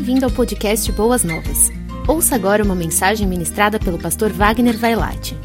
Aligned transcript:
Bem-vindo 0.00 0.24
ao 0.24 0.30
podcast 0.30 0.90
Boas 0.92 1.22
Novas. 1.22 1.68
Ouça 2.08 2.34
agora 2.34 2.64
uma 2.64 2.74
mensagem 2.74 3.26
ministrada 3.26 3.78
pelo 3.78 3.98
pastor 3.98 4.32
Wagner 4.32 4.74
Vailate. 4.74 5.36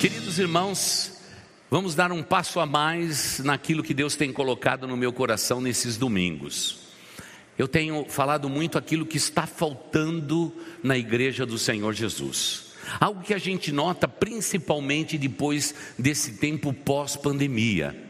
Queridos 0.00 0.38
irmãos, 0.38 1.12
vamos 1.70 1.94
dar 1.94 2.10
um 2.12 2.22
passo 2.22 2.58
a 2.60 2.64
mais 2.64 3.40
naquilo 3.40 3.82
que 3.82 3.92
Deus 3.92 4.16
tem 4.16 4.32
colocado 4.32 4.88
no 4.88 4.96
meu 4.96 5.12
coração 5.12 5.60
nesses 5.60 5.98
domingos. 5.98 6.78
Eu 7.58 7.68
tenho 7.68 8.06
falado 8.08 8.48
muito 8.48 8.78
aquilo 8.78 9.04
que 9.04 9.18
está 9.18 9.46
faltando 9.46 10.50
na 10.82 10.96
igreja 10.96 11.44
do 11.44 11.58
Senhor 11.58 11.92
Jesus. 11.92 12.68
Algo 12.98 13.20
que 13.20 13.34
a 13.34 13.38
gente 13.38 13.70
nota 13.70 14.08
principalmente 14.08 15.18
depois 15.18 15.74
desse 15.98 16.38
tempo 16.38 16.72
pós-pandemia. 16.72 18.07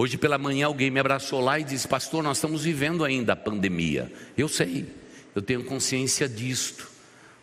Hoje 0.00 0.16
pela 0.16 0.38
manhã 0.38 0.66
alguém 0.66 0.92
me 0.92 1.00
abraçou 1.00 1.40
lá 1.40 1.58
e 1.58 1.64
disse: 1.64 1.88
Pastor, 1.88 2.22
nós 2.22 2.36
estamos 2.36 2.62
vivendo 2.62 3.04
ainda 3.04 3.32
a 3.32 3.36
pandemia. 3.36 4.12
Eu 4.36 4.46
sei, 4.46 4.86
eu 5.34 5.42
tenho 5.42 5.64
consciência 5.64 6.28
disto, 6.28 6.88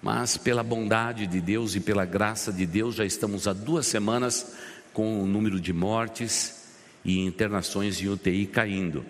mas 0.02 0.38
pela 0.38 0.64
bondade 0.64 1.28
de 1.28 1.42
Deus 1.42 1.76
e 1.76 1.82
pela 1.82 2.06
graça 2.06 2.54
de 2.54 2.66
Deus, 2.66 2.96
já 2.96 3.04
estamos 3.04 3.46
há 3.46 3.52
duas 3.52 3.88
semanas 3.88 4.56
com 4.94 5.22
o 5.22 5.28
número 5.28 5.60
de 5.60 5.74
mortes 5.74 6.70
e 7.04 7.20
internações 7.20 8.02
em 8.02 8.08
UTI 8.08 8.46
caindo. 8.46 9.06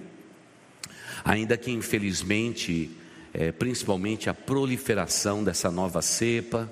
Ainda 1.24 1.56
que 1.56 1.70
infelizmente, 1.70 2.90
é, 3.32 3.52
principalmente 3.52 4.28
a 4.28 4.34
proliferação 4.34 5.44
dessa 5.44 5.70
nova 5.70 6.02
cepa, 6.02 6.68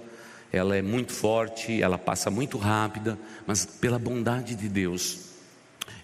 ela 0.52 0.76
é 0.76 0.82
muito 0.82 1.12
forte, 1.14 1.84
ela 1.84 2.00
passa 2.00 2.32
muito 2.32 2.58
rápida, 2.58 3.16
mas 3.46 3.64
pela 3.64 4.00
bondade 4.00 4.56
de 4.56 4.68
Deus, 4.68 5.33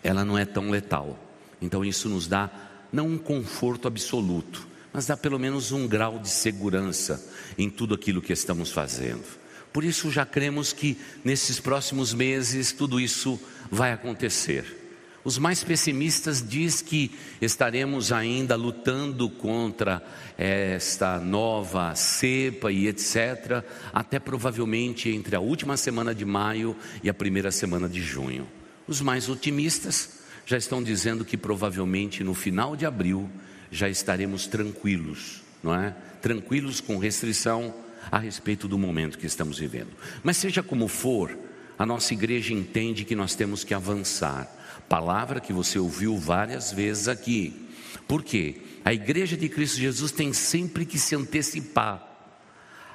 ela 0.03 0.23
não 0.25 0.37
é 0.37 0.45
tão 0.45 0.69
letal. 0.69 1.17
Então 1.61 1.83
isso 1.83 2.09
nos 2.09 2.27
dá 2.27 2.49
não 2.91 3.07
um 3.07 3.17
conforto 3.17 3.87
absoluto, 3.87 4.67
mas 4.91 5.05
dá 5.05 5.15
pelo 5.15 5.39
menos 5.39 5.71
um 5.71 5.87
grau 5.87 6.19
de 6.19 6.29
segurança 6.29 7.23
em 7.57 7.69
tudo 7.69 7.93
aquilo 7.93 8.21
que 8.21 8.33
estamos 8.33 8.71
fazendo. 8.71 9.23
Por 9.71 9.83
isso 9.83 10.09
já 10.09 10.25
cremos 10.25 10.73
que 10.73 10.97
nesses 11.23 11.59
próximos 11.59 12.13
meses 12.13 12.71
tudo 12.71 12.99
isso 12.99 13.39
vai 13.69 13.93
acontecer. 13.93 14.77
Os 15.23 15.37
mais 15.37 15.63
pessimistas 15.63 16.41
diz 16.41 16.81
que 16.81 17.11
estaremos 17.41 18.11
ainda 18.11 18.55
lutando 18.55 19.29
contra 19.29 20.01
esta 20.37 21.19
nova 21.19 21.93
cepa 21.93 22.71
e 22.71 22.87
etc, 22.87 23.63
até 23.93 24.17
provavelmente 24.17 25.09
entre 25.09 25.35
a 25.35 25.39
última 25.39 25.75
semana 25.75 26.15
de 26.15 26.25
maio 26.25 26.75
e 27.03 27.09
a 27.09 27.13
primeira 27.13 27.51
semana 27.51 27.87
de 27.87 28.01
junho. 28.01 28.47
Os 28.89 29.01
mais 29.01 29.29
otimistas 29.29 30.21
já 30.47 30.57
estão 30.57 30.81
dizendo 30.81 31.23
que 31.23 31.37
provavelmente 31.37 32.23
no 32.23 32.33
final 32.33 32.75
de 32.75 32.87
abril 32.87 33.29
já 33.69 33.87
estaremos 33.87 34.47
tranquilos, 34.47 35.43
não 35.61 35.75
é? 35.75 35.95
Tranquilos 36.23 36.81
com 36.81 36.97
restrição 36.97 37.71
a 38.11 38.17
respeito 38.17 38.67
do 38.67 38.79
momento 38.79 39.19
que 39.19 39.27
estamos 39.27 39.59
vivendo. 39.59 39.91
Mas 40.23 40.37
seja 40.37 40.63
como 40.63 40.87
for, 40.87 41.37
a 41.77 41.85
nossa 41.85 42.15
igreja 42.15 42.51
entende 42.51 43.05
que 43.05 43.15
nós 43.15 43.35
temos 43.35 43.63
que 43.63 43.75
avançar. 43.75 44.51
Palavra 44.89 45.39
que 45.39 45.53
você 45.53 45.77
ouviu 45.77 46.17
várias 46.17 46.71
vezes 46.71 47.07
aqui. 47.07 47.69
Por 48.07 48.23
quê? 48.23 48.55
A 48.83 48.91
igreja 48.91 49.37
de 49.37 49.47
Cristo 49.49 49.77
Jesus 49.77 50.11
tem 50.11 50.33
sempre 50.33 50.83
que 50.83 50.97
se 50.97 51.15
antecipar. 51.15 52.03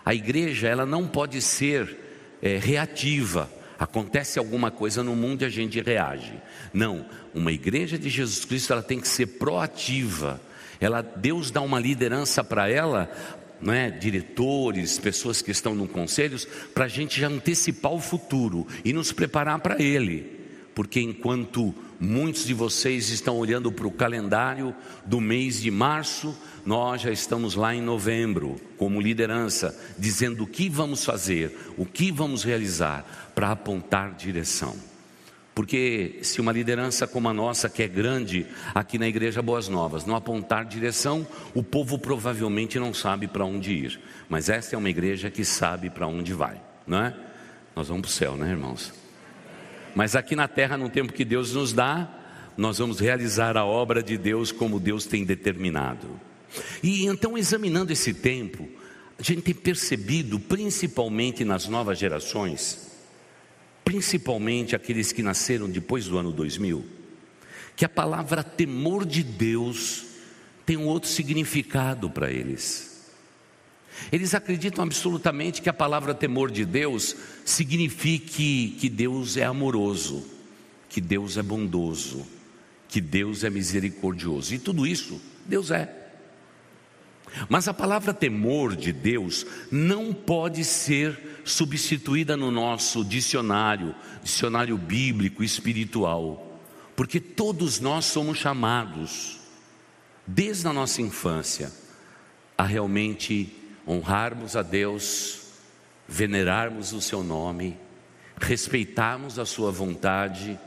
A 0.05 0.13
igreja, 0.13 0.67
ela 0.67 0.85
não 0.85 1.07
pode 1.07 1.41
ser 1.41 1.97
é, 2.43 2.59
reativa. 2.59 3.49
Acontece 3.85 4.39
alguma 4.39 4.71
coisa 4.71 5.03
no 5.03 5.15
mundo 5.15 5.43
e 5.43 5.45
a 5.45 5.51
gente 5.51 5.79
reage. 5.79 6.33
Não, 6.73 7.05
uma 7.35 7.53
igreja 7.53 7.99
de 7.99 8.09
Jesus 8.09 8.43
Cristo 8.47 8.73
ela 8.73 8.83
tem 8.83 8.99
que 8.99 9.07
ser 9.07 9.27
proativa. 9.27 10.41
Ela, 10.81 11.03
Deus 11.03 11.51
dá 11.51 11.61
uma 11.61 11.79
liderança 11.79 12.43
para 12.43 12.67
ela, 12.67 13.13
né, 13.61 13.91
diretores, 13.91 14.99
pessoas 14.99 15.43
que 15.43 15.51
estão 15.51 15.75
no 15.75 15.87
conselhos, 15.87 16.49
para 16.75 16.87
a 16.87 16.89
gente 16.89 17.21
já 17.21 17.29
antecipar 17.29 17.93
o 17.93 18.01
futuro 18.01 18.67
e 18.83 18.91
nos 18.91 19.13
preparar 19.13 19.59
para 19.59 19.81
ele. 19.83 20.44
Porque 20.75 21.01
enquanto 21.01 21.75
muitos 22.01 22.45
de 22.45 22.53
vocês 22.53 23.11
estão 23.11 23.37
olhando 23.37 23.71
para 23.71 23.87
o 23.87 23.93
calendário 23.93 24.75
do 25.07 25.21
mês 25.21 25.61
de 25.61 25.71
março, 25.71 26.37
nós 26.67 27.03
já 27.03 27.11
estamos 27.11 27.55
lá 27.55 27.75
em 27.75 27.81
novembro, 27.81 28.57
como 28.77 29.01
liderança, 29.01 29.79
dizendo 29.99 30.45
o 30.45 30.47
que 30.47 30.69
vamos 30.69 31.05
fazer, 31.05 31.57
o 31.77 31.87
que 31.87 32.11
vamos 32.11 32.43
realizar 32.43 33.33
para 33.35 33.53
apontar 33.53 34.15
direção. 34.15 34.75
Porque 35.55 36.19
se 36.23 36.41
uma 36.41 36.51
liderança 36.51 37.07
como 37.07 37.29
a 37.29 37.33
nossa, 37.33 37.69
que 37.69 37.83
é 37.83 37.87
grande 37.87 38.45
aqui 38.75 38.99
na 38.99 39.07
Igreja 39.07 39.41
Boas 39.41 39.69
Novas, 39.69 40.05
não 40.05 40.17
apontar 40.17 40.65
direção, 40.65 41.25
o 41.55 41.63
povo 41.63 41.97
provavelmente 41.97 42.79
não 42.81 42.93
sabe 42.93 43.29
para 43.29 43.45
onde 43.45 43.73
ir. 43.73 44.01
Mas 44.29 44.49
esta 44.49 44.75
é 44.75 44.79
uma 44.79 44.91
igreja 44.91 45.31
que 45.31 45.45
sabe 45.45 45.91
para 45.91 46.09
onde 46.09 46.33
vai, 46.33 46.61
não 46.85 46.99
é? 46.99 47.15
Nós 47.77 47.87
vamos 47.87 48.03
para 48.03 48.09
o 48.09 48.13
céu, 48.13 48.37
né, 48.37 48.51
irmãos? 48.51 49.04
Mas 49.95 50.17
aqui 50.17 50.35
na 50.35 50.49
terra, 50.49 50.77
no 50.77 50.89
tempo 50.89 51.13
que 51.13 51.25
Deus 51.25 51.53
nos 51.53 51.73
dá, 51.73 52.09
nós 52.57 52.79
vamos 52.79 53.01
realizar 53.01 53.57
a 53.57 53.65
obra 53.65 54.03
de 54.03 54.17
Deus 54.17 54.51
como 54.51 54.81
Deus 54.81 55.07
tem 55.07 55.25
determinado. 55.25 56.09
E 56.83 57.07
então, 57.07 57.37
examinando 57.37 57.93
esse 57.93 58.15
tempo, 58.15 58.69
a 59.19 59.23
gente 59.23 59.43
tem 59.43 59.55
percebido, 59.55 60.39
principalmente 60.39 61.45
nas 61.45 61.69
novas 61.69 61.99
gerações, 61.99 62.91
principalmente 63.85 64.75
aqueles 64.75 65.13
que 65.13 65.23
nasceram 65.23 65.69
depois 65.69 66.07
do 66.07 66.19
ano 66.19 66.33
2000, 66.33 66.85
que 67.77 67.85
a 67.85 67.89
palavra 67.89 68.43
temor 68.43 69.05
de 69.05 69.23
Deus 69.23 70.05
tem 70.65 70.77
um 70.77 70.87
outro 70.87 71.09
significado 71.09 72.09
para 72.09 72.31
eles. 72.31 72.94
Eles 74.11 74.35
acreditam 74.35 74.85
absolutamente 74.85 75.63
que 75.63 75.69
a 75.69 75.73
palavra 75.75 76.15
temor 76.15 76.51
de 76.51 76.65
Deus 76.65 77.17
signifique 77.45 78.77
que 78.79 78.89
Deus 78.89 79.37
é 79.37 79.45
amoroso, 79.45 80.25
que 80.89 81.01
Deus 81.01 81.37
é 81.37 81.43
bondoso, 81.43 82.27
que 82.89 83.01
Deus 83.01 83.45
é 83.45 83.51
misericordioso. 83.51 84.55
E 84.55 84.59
tudo 84.59 84.87
isso 84.87 85.21
Deus 85.47 85.71
é. 85.71 86.05
Mas 87.49 87.67
a 87.67 87.75
palavra 87.75 88.15
temor 88.15 88.77
de 88.77 88.93
Deus 88.93 89.45
não 89.71 90.13
pode 90.13 90.65
ser 90.65 91.41
substituída 91.45 92.37
no 92.37 92.51
nosso 92.51 93.05
dicionário, 93.05 93.95
dicionário 94.23 94.79
bíblico 94.79 95.43
espiritual, 95.43 96.61
porque 96.95 97.19
todos 97.19 97.81
nós 97.81 98.05
somos 98.05 98.39
chamados, 98.39 99.41
desde 100.27 100.69
a 100.69 100.73
nossa 100.73 101.03
infância, 101.03 101.73
a 102.57 102.65
realmente 102.65 103.53
honrarmos 103.87 104.57
a 104.57 104.63
Deus, 104.63 105.41
venerarmos 106.09 106.93
o 106.93 107.01
seu 107.01 107.23
nome, 107.23 107.79
respeitarmos 108.41 109.39
a 109.39 109.47
sua 109.47 109.71
vontade 109.71 110.59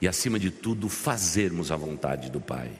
e, 0.00 0.08
acima 0.08 0.38
de 0.38 0.50
tudo, 0.50 0.88
fazermos 0.88 1.70
a 1.70 1.76
vontade 1.76 2.30
do 2.30 2.40
Pai. 2.40 2.70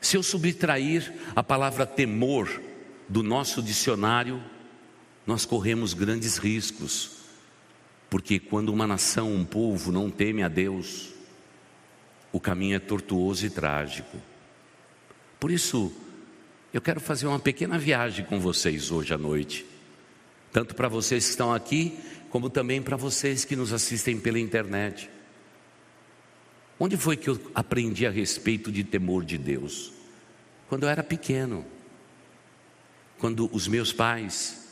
Se 0.00 0.16
eu 0.16 0.22
subtrair 0.22 1.12
a 1.34 1.42
palavra 1.42 1.86
temor 1.86 2.60
do 3.08 3.22
nosso 3.22 3.62
dicionário, 3.62 4.42
nós 5.26 5.46
corremos 5.46 5.94
grandes 5.94 6.36
riscos, 6.36 7.12
porque 8.10 8.38
quando 8.38 8.68
uma 8.68 8.86
nação, 8.86 9.32
um 9.32 9.44
povo 9.44 9.90
não 9.90 10.10
teme 10.10 10.42
a 10.42 10.48
Deus, 10.48 11.14
o 12.30 12.40
caminho 12.40 12.76
é 12.76 12.78
tortuoso 12.78 13.46
e 13.46 13.50
trágico. 13.50 14.18
Por 15.40 15.50
isso, 15.50 15.92
eu 16.74 16.80
quero 16.80 16.98
fazer 16.98 17.28
uma 17.28 17.38
pequena 17.38 17.78
viagem 17.78 18.24
com 18.24 18.40
vocês 18.40 18.90
hoje 18.90 19.14
à 19.14 19.16
noite, 19.16 19.64
tanto 20.52 20.74
para 20.74 20.88
vocês 20.88 21.24
que 21.24 21.30
estão 21.30 21.54
aqui, 21.54 21.96
como 22.30 22.50
também 22.50 22.82
para 22.82 22.96
vocês 22.96 23.44
que 23.44 23.54
nos 23.54 23.72
assistem 23.72 24.18
pela 24.18 24.40
internet. 24.40 25.08
Onde 26.76 26.96
foi 26.96 27.16
que 27.16 27.30
eu 27.30 27.40
aprendi 27.54 28.04
a 28.08 28.10
respeito 28.10 28.72
de 28.72 28.82
temor 28.82 29.24
de 29.24 29.38
Deus? 29.38 29.92
Quando 30.68 30.82
eu 30.82 30.88
era 30.88 31.04
pequeno. 31.04 31.64
Quando 33.20 33.48
os 33.54 33.68
meus 33.68 33.92
pais 33.92 34.66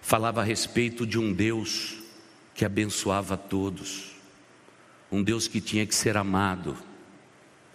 falavam 0.00 0.40
a 0.40 0.46
respeito 0.46 1.04
de 1.04 1.18
um 1.18 1.32
Deus 1.32 1.98
que 2.54 2.64
abençoava 2.64 3.34
a 3.34 3.36
todos. 3.36 4.14
Um 5.10 5.24
Deus 5.24 5.48
que 5.48 5.60
tinha 5.60 5.84
que 5.84 5.94
ser 5.96 6.16
amado, 6.16 6.78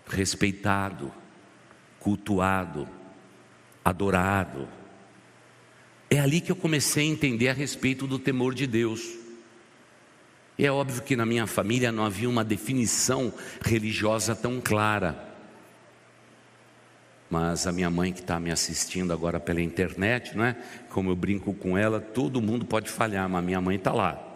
respeitado, 0.07 1.11
cultuado, 1.99 2.87
adorado. 3.83 4.67
É 6.09 6.19
ali 6.19 6.39
que 6.39 6.51
eu 6.51 6.55
comecei 6.55 7.03
a 7.03 7.11
entender 7.11 7.49
a 7.49 7.53
respeito 7.53 8.05
do 8.05 8.19
temor 8.19 8.53
de 8.53 8.67
Deus. 8.67 9.17
E 10.57 10.65
é 10.65 10.71
óbvio 10.71 11.01
que 11.01 11.15
na 11.15 11.25
minha 11.25 11.47
família 11.47 11.91
não 11.91 12.05
havia 12.05 12.29
uma 12.29 12.43
definição 12.43 13.33
religiosa 13.61 14.35
tão 14.35 14.61
clara. 14.61 15.33
Mas 17.29 17.65
a 17.65 17.71
minha 17.71 17.89
mãe 17.89 18.13
que 18.13 18.19
está 18.19 18.39
me 18.39 18.51
assistindo 18.51 19.11
agora 19.11 19.39
pela 19.39 19.59
internet, 19.59 20.37
não 20.37 20.45
é? 20.45 20.55
Como 20.89 21.09
eu 21.09 21.15
brinco 21.15 21.51
com 21.55 21.75
ela, 21.75 21.99
todo 21.99 22.39
mundo 22.39 22.63
pode 22.63 22.89
falhar, 22.89 23.27
mas 23.27 23.43
minha 23.43 23.59
mãe 23.59 23.77
está 23.77 23.91
lá. 23.91 24.29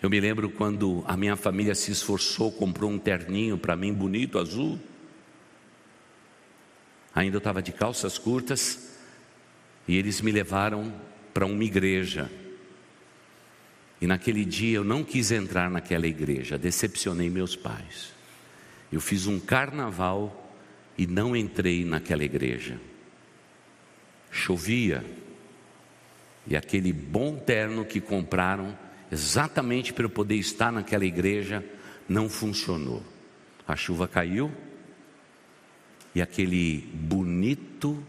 Eu 0.00 0.08
me 0.08 0.20
lembro 0.20 0.48
quando 0.50 1.02
a 1.08 1.16
minha 1.16 1.34
família 1.34 1.74
se 1.74 1.90
esforçou, 1.90 2.52
comprou 2.52 2.90
um 2.90 2.98
terninho 2.98 3.58
para 3.58 3.74
mim 3.74 3.92
bonito, 3.92 4.38
azul, 4.38 4.78
Ainda 7.14 7.36
eu 7.36 7.38
estava 7.38 7.62
de 7.62 7.72
calças 7.72 8.18
curtas 8.18 8.96
e 9.86 9.96
eles 9.96 10.20
me 10.20 10.32
levaram 10.32 10.92
para 11.32 11.46
uma 11.46 11.62
igreja. 11.62 12.30
E 14.00 14.06
naquele 14.06 14.44
dia 14.44 14.76
eu 14.76 14.84
não 14.84 15.04
quis 15.04 15.30
entrar 15.30 15.70
naquela 15.70 16.06
igreja, 16.06 16.58
decepcionei 16.58 17.30
meus 17.30 17.54
pais. 17.54 18.12
Eu 18.90 19.00
fiz 19.00 19.26
um 19.26 19.38
carnaval 19.38 20.52
e 20.98 21.06
não 21.06 21.36
entrei 21.36 21.84
naquela 21.84 22.24
igreja. 22.24 22.80
Chovia 24.30 25.04
e 26.46 26.56
aquele 26.56 26.92
bom 26.92 27.36
terno 27.36 27.84
que 27.84 28.00
compraram 28.00 28.76
exatamente 29.10 29.92
para 29.92 30.04
eu 30.04 30.10
poder 30.10 30.36
estar 30.36 30.72
naquela 30.72 31.04
igreja 31.04 31.64
não 32.08 32.28
funcionou. 32.28 33.02
A 33.66 33.76
chuva 33.76 34.06
caiu 34.06 34.52
e 36.14 36.22
aquele 36.22 36.80
bonito 36.94 38.02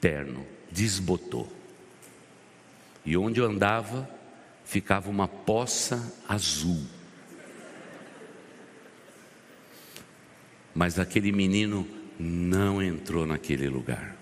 terno 0.00 0.46
desbotou. 0.70 1.50
E 3.06 3.16
onde 3.16 3.40
eu 3.40 3.46
andava, 3.46 4.08
ficava 4.64 5.08
uma 5.08 5.28
poça 5.28 6.12
azul. 6.28 6.82
Mas 10.74 10.98
aquele 10.98 11.30
menino 11.30 11.86
não 12.18 12.82
entrou 12.82 13.26
naquele 13.26 13.68
lugar. 13.68 14.16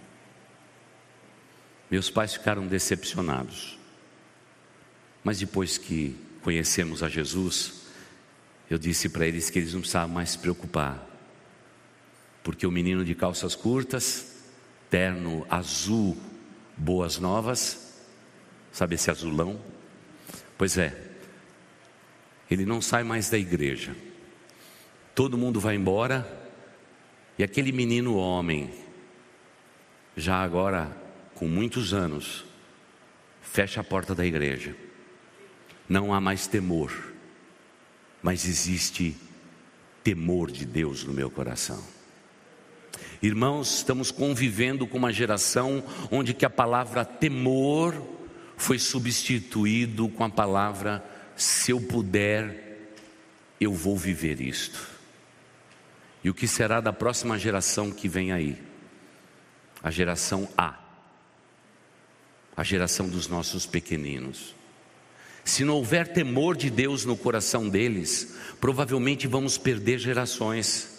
Meus 1.90 2.10
pais 2.10 2.34
ficaram 2.34 2.66
decepcionados. 2.66 3.78
Mas 5.24 5.38
depois 5.38 5.78
que 5.78 6.16
conhecemos 6.42 7.02
a 7.02 7.08
Jesus, 7.08 7.82
eu 8.68 8.78
disse 8.78 9.08
para 9.08 9.26
eles 9.26 9.48
que 9.48 9.58
eles 9.58 9.72
não 9.72 9.80
precisavam 9.80 10.14
mais 10.14 10.30
se 10.30 10.38
preocupar, 10.38 11.06
porque 12.42 12.66
o 12.66 12.70
menino 12.70 13.04
de 13.04 13.14
calças 13.14 13.54
curtas, 13.54 14.44
terno 14.90 15.46
azul, 15.48 16.16
boas 16.76 17.18
novas, 17.18 17.94
sabe 18.72 18.96
esse 18.96 19.10
azulão? 19.10 19.60
Pois 20.58 20.76
é, 20.76 21.10
ele 22.50 22.66
não 22.66 22.82
sai 22.82 23.02
mais 23.02 23.30
da 23.30 23.38
igreja, 23.38 23.96
todo 25.14 25.38
mundo 25.38 25.60
vai 25.60 25.76
embora, 25.76 26.40
e 27.38 27.42
aquele 27.42 27.72
menino 27.72 28.16
homem, 28.16 28.70
já 30.16 30.42
agora 30.42 30.94
com 31.34 31.48
muitos 31.48 31.92
anos, 31.92 32.44
fecha 33.40 33.80
a 33.80 33.84
porta 33.84 34.14
da 34.14 34.24
igreja, 34.24 34.76
não 35.88 36.12
há 36.12 36.20
mais 36.20 36.46
temor, 36.46 37.12
mas 38.22 38.46
existe 38.46 39.16
temor 40.04 40.50
de 40.50 40.64
Deus 40.64 41.04
no 41.04 41.12
meu 41.12 41.30
coração. 41.30 41.82
Irmãos, 43.22 43.76
estamos 43.76 44.10
convivendo 44.10 44.84
com 44.84 44.98
uma 44.98 45.12
geração 45.12 45.84
onde 46.10 46.34
que 46.34 46.44
a 46.44 46.50
palavra 46.50 47.04
temor 47.04 47.94
foi 48.56 48.80
substituído 48.80 50.08
com 50.08 50.24
a 50.24 50.28
palavra 50.28 51.04
se 51.36 51.70
eu 51.70 51.80
puder, 51.80 52.94
eu 53.60 53.72
vou 53.72 53.96
viver 53.96 54.40
isto. 54.40 54.88
E 56.24 56.30
o 56.30 56.34
que 56.34 56.48
será 56.48 56.80
da 56.80 56.92
próxima 56.92 57.38
geração 57.38 57.92
que 57.92 58.08
vem 58.08 58.32
aí? 58.32 58.60
A 59.80 59.90
geração 59.90 60.48
A. 60.58 60.78
A 62.56 62.64
geração 62.64 63.08
dos 63.08 63.28
nossos 63.28 63.66
pequeninos. 63.66 64.54
Se 65.44 65.64
não 65.64 65.74
houver 65.74 66.12
temor 66.12 66.56
de 66.56 66.70
Deus 66.70 67.04
no 67.04 67.16
coração 67.16 67.68
deles, 67.68 68.36
provavelmente 68.60 69.28
vamos 69.28 69.58
perder 69.58 69.98
gerações. 69.98 70.91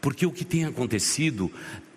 Porque 0.00 0.24
o 0.24 0.32
que 0.32 0.44
tem 0.44 0.64
acontecido 0.64 1.50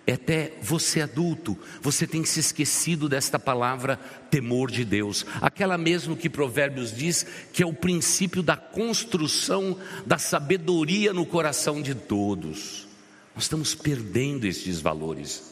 é 0.06 0.14
até 0.14 0.54
você 0.62 1.02
adulto, 1.02 1.58
você 1.82 2.06
tem 2.06 2.26
se 2.26 2.40
esquecido 2.40 3.08
desta 3.08 3.40
palavra 3.40 3.98
temor 4.30 4.70
de 4.70 4.84
Deus, 4.84 5.26
aquela 5.42 5.78
mesmo 5.78 6.18
que 6.18 6.30
Provérbios 6.30 6.94
diz 6.94 7.26
que 7.54 7.64
é 7.64 7.66
o 7.66 7.74
princípio 7.74 8.44
da 8.44 8.58
construção 8.58 9.80
da 10.06 10.18
sabedoria 10.18 11.14
no 11.14 11.26
coração 11.26 11.82
de 11.82 11.96
todos. 11.96 12.86
Nós 13.34 13.46
estamos 13.46 13.74
perdendo 13.74 14.46
estes 14.46 14.82
valores. 14.82 15.52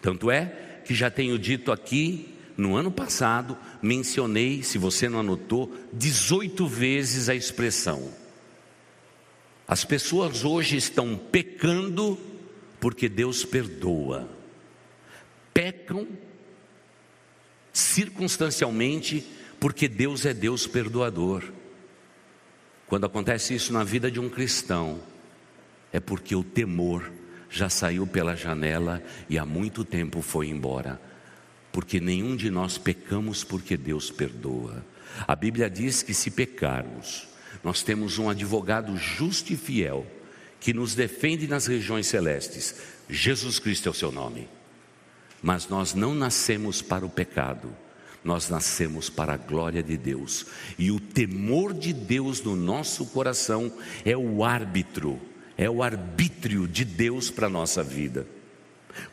Tanto 0.00 0.30
é 0.30 0.80
que 0.84 0.94
já 0.94 1.10
tenho 1.10 1.36
dito 1.38 1.72
aqui, 1.72 2.34
no 2.56 2.76
ano 2.76 2.90
passado, 2.90 3.56
mencionei, 3.82 4.62
se 4.62 4.78
você 4.78 5.08
não 5.08 5.20
anotou, 5.20 5.74
18 5.92 6.66
vezes 6.66 7.28
a 7.28 7.34
expressão 7.34 8.10
as 9.68 9.84
pessoas 9.84 10.46
hoje 10.46 10.78
estão 10.78 11.14
pecando 11.14 12.18
porque 12.80 13.06
Deus 13.06 13.44
perdoa. 13.44 14.26
Pecam 15.52 16.08
circunstancialmente 17.70 19.22
porque 19.60 19.86
Deus 19.86 20.24
é 20.24 20.32
Deus 20.32 20.66
perdoador. 20.66 21.44
Quando 22.86 23.04
acontece 23.04 23.54
isso 23.54 23.70
na 23.74 23.84
vida 23.84 24.10
de 24.10 24.18
um 24.18 24.30
cristão, 24.30 25.02
é 25.92 26.00
porque 26.00 26.34
o 26.34 26.42
temor 26.42 27.12
já 27.50 27.68
saiu 27.68 28.06
pela 28.06 28.34
janela 28.34 29.02
e 29.28 29.38
há 29.38 29.44
muito 29.44 29.84
tempo 29.84 30.22
foi 30.22 30.48
embora. 30.48 30.98
Porque 31.70 32.00
nenhum 32.00 32.34
de 32.34 32.50
nós 32.50 32.78
pecamos 32.78 33.44
porque 33.44 33.76
Deus 33.76 34.10
perdoa. 34.10 34.82
A 35.26 35.36
Bíblia 35.36 35.68
diz 35.68 36.02
que 36.02 36.14
se 36.14 36.30
pecarmos, 36.30 37.27
nós 37.62 37.82
temos 37.82 38.18
um 38.18 38.28
advogado 38.28 38.96
justo 38.96 39.52
e 39.52 39.56
fiel 39.56 40.06
que 40.60 40.72
nos 40.72 40.94
defende 40.94 41.46
nas 41.46 41.66
regiões 41.66 42.06
celestes. 42.06 42.74
Jesus 43.08 43.58
Cristo 43.58 43.88
é 43.88 43.90
o 43.90 43.94
seu 43.94 44.12
nome. 44.12 44.48
Mas 45.42 45.68
nós 45.68 45.94
não 45.94 46.14
nascemos 46.14 46.82
para 46.82 47.06
o 47.06 47.10
pecado, 47.10 47.74
nós 48.24 48.48
nascemos 48.48 49.08
para 49.08 49.34
a 49.34 49.36
glória 49.36 49.82
de 49.82 49.96
Deus. 49.96 50.46
E 50.78 50.90
o 50.90 50.98
temor 50.98 51.72
de 51.72 51.92
Deus 51.92 52.42
no 52.42 52.56
nosso 52.56 53.06
coração 53.06 53.72
é 54.04 54.16
o 54.16 54.42
árbitro, 54.44 55.20
é 55.56 55.70
o 55.70 55.82
arbítrio 55.82 56.66
de 56.66 56.84
Deus 56.84 57.30
para 57.30 57.46
a 57.46 57.50
nossa 57.50 57.82
vida. 57.82 58.26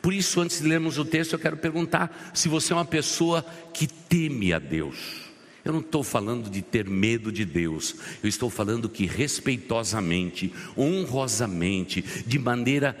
Por 0.02 0.12
isso, 0.12 0.40
antes 0.40 0.60
de 0.60 0.66
lermos 0.66 0.98
o 0.98 1.04
texto, 1.04 1.34
eu 1.34 1.38
quero 1.38 1.56
perguntar 1.56 2.32
se 2.34 2.48
você 2.48 2.72
é 2.72 2.76
uma 2.76 2.84
pessoa 2.84 3.44
que 3.72 3.86
teme 3.86 4.52
a 4.52 4.58
Deus. 4.58 5.25
Eu 5.66 5.72
não 5.72 5.80
estou 5.80 6.04
falando 6.04 6.48
de 6.48 6.62
ter 6.62 6.88
medo 6.88 7.32
de 7.32 7.44
Deus, 7.44 7.96
eu 8.22 8.28
estou 8.28 8.48
falando 8.48 8.88
que 8.88 9.04
respeitosamente, 9.04 10.54
honrosamente, 10.78 12.04
de 12.24 12.38
maneira 12.38 12.96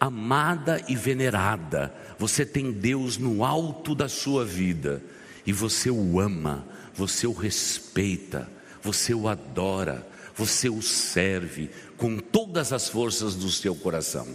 amada 0.00 0.82
e 0.88 0.96
venerada, 0.96 1.94
você 2.18 2.46
tem 2.46 2.72
Deus 2.72 3.18
no 3.18 3.44
alto 3.44 3.94
da 3.94 4.08
sua 4.08 4.46
vida. 4.46 5.02
E 5.46 5.52
você 5.52 5.90
o 5.90 6.18
ama, 6.18 6.66
você 6.94 7.26
o 7.26 7.34
respeita, 7.34 8.50
você 8.82 9.12
o 9.12 9.28
adora, 9.28 10.08
você 10.34 10.70
o 10.70 10.80
serve 10.80 11.68
com 11.98 12.16
todas 12.16 12.72
as 12.72 12.88
forças 12.88 13.34
do 13.34 13.50
seu 13.50 13.74
coração. 13.74 14.26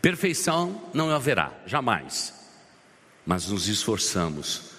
Perfeição 0.00 0.80
não 0.94 1.10
haverá, 1.10 1.52
jamais, 1.66 2.32
mas 3.26 3.48
nos 3.48 3.66
esforçamos 3.66 4.73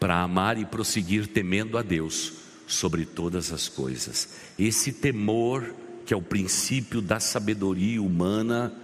para 0.00 0.22
amar 0.22 0.58
e 0.58 0.64
prosseguir 0.64 1.26
temendo 1.26 1.76
a 1.76 1.82
Deus 1.82 2.32
sobre 2.66 3.04
todas 3.04 3.52
as 3.52 3.68
coisas. 3.68 4.30
Esse 4.58 4.92
temor, 4.92 5.74
que 6.06 6.14
é 6.14 6.16
o 6.16 6.22
princípio 6.22 7.02
da 7.02 7.20
sabedoria 7.20 8.02
humana, 8.02 8.74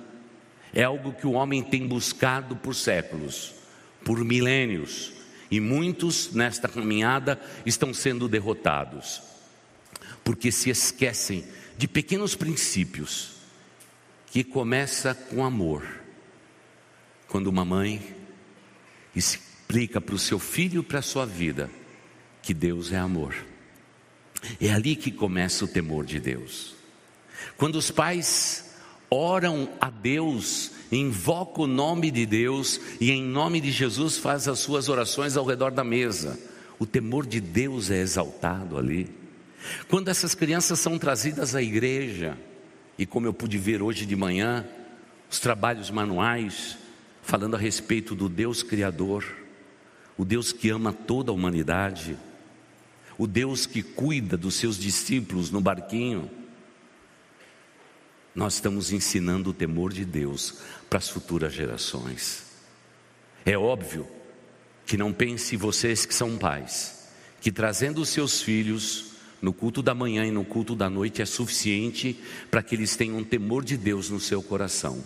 é 0.75 0.85
algo 0.85 1.15
que 1.15 1.27
o 1.27 1.33
homem 1.33 1.63
tem 1.63 1.87
buscado 1.87 2.55
por 2.55 2.75
séculos, 2.75 3.55
por 4.05 4.23
milênios, 4.23 5.13
e 5.51 5.59
muitos 5.59 6.33
nesta 6.35 6.69
caminhada 6.69 7.41
estão 7.65 7.95
sendo 7.95 8.29
derrotados, 8.29 9.23
porque 10.23 10.53
se 10.53 10.69
esquecem 10.69 11.45
de 11.79 11.89
pequenos 11.89 12.35
princípios 12.35 13.37
que 14.27 14.45
começa 14.45 15.15
com 15.15 15.45
amor. 15.45 15.83
Quando 17.29 17.47
uma 17.47 17.65
mãe 17.65 18.15
explica 19.67 20.01
para 20.01 20.15
o 20.15 20.19
seu 20.19 20.39
filho 20.39 20.81
e 20.81 20.85
para 20.85 21.01
a 21.01 21.03
sua 21.03 21.27
vida 21.27 21.69
que 22.41 22.55
Deus 22.55 22.93
é 22.93 22.97
amor. 22.97 23.35
É 24.61 24.73
ali 24.73 24.95
que 24.95 25.11
começa 25.11 25.65
o 25.65 25.69
temor 25.69 26.05
de 26.05 26.21
Deus. 26.21 26.77
Quando 27.57 27.75
os 27.75 27.91
pais 27.91 28.71
oram 29.11 29.69
a 29.81 29.91
Deus, 29.91 30.71
invocam 30.93 31.65
o 31.65 31.67
nome 31.67 32.13
de 32.13 32.25
Deus 32.25 32.81
e 33.01 33.11
em 33.11 33.25
nome 33.25 33.61
de 33.61 33.73
Jesus 33.73 34.17
faz 34.17 34.47
as 34.47 34.61
suas 34.61 34.89
orações 34.89 35.37
ao 35.37 35.45
redor 35.45 35.73
da 35.73 35.83
mesa, 35.83 36.39
o 36.79 36.87
temor 36.87 37.27
de 37.27 37.41
Deus 37.41 37.91
é 37.91 37.99
exaltado 37.99 38.79
ali. 38.79 39.11
Quando 39.89 40.09
essas 40.09 40.33
crianças 40.33 40.79
são 40.79 40.97
trazidas 40.97 41.57
à 41.57 41.63
igreja, 41.63 42.39
e 42.97 43.05
como 43.05 43.27
eu 43.27 43.35
pude 43.35 43.59
ver 43.59 43.83
hoje 43.83 44.07
de 44.07 44.15
manhã, 44.15 44.65
os 45.29 45.41
trabalhos 45.41 45.91
manuais 45.91 46.79
falando 47.21 47.57
a 47.57 47.59
respeito 47.59 48.15
do 48.15 48.29
Deus 48.29 48.63
Criador, 48.63 49.25
o 50.17 50.25
Deus 50.25 50.53
que 50.53 50.71
ama 50.71 50.93
toda 50.93 51.31
a 51.31 51.35
humanidade, 51.35 52.17
o 53.19 53.27
Deus 53.27 53.67
que 53.67 53.83
cuida 53.83 54.37
dos 54.37 54.55
seus 54.55 54.79
discípulos 54.79 55.51
no 55.51 55.61
barquinho. 55.61 56.31
nós 58.35 58.55
estamos 58.55 58.93
ensinando 58.93 59.49
o 59.49 59.55
temor 59.55 59.91
de 59.91 60.05
Deus 60.05 60.59
para 60.91 60.99
as 60.99 61.09
futuras 61.09 61.55
gerações. 61.55 62.45
É 63.47 63.57
óbvio 63.57 64.07
que 64.85 64.99
não 64.99 65.11
pense 65.11 65.57
vocês 65.57 66.05
que 66.05 66.15
são 66.15 66.37
pais, 66.37 67.09
que 67.41 67.51
trazendo 67.51 68.03
os 68.03 68.11
seus 68.11 68.43
filhos 68.43 69.13
no 69.41 69.55
culto 69.55 69.83
da 69.83 69.95
manhã 69.95 70.27
e 70.27 70.31
no 70.31 70.45
culto 70.45 70.77
da 70.77 70.91
noite 70.91 71.23
é 71.23 71.25
suficiente 71.25 72.21
para 72.51 72.63
que 72.63 72.75
eles 72.75 72.95
tenham 72.95 73.25
temor 73.25 73.65
de 73.65 73.77
Deus 73.77 74.11
no 74.11 74.21
seu 74.21 74.43
coração. 74.43 75.03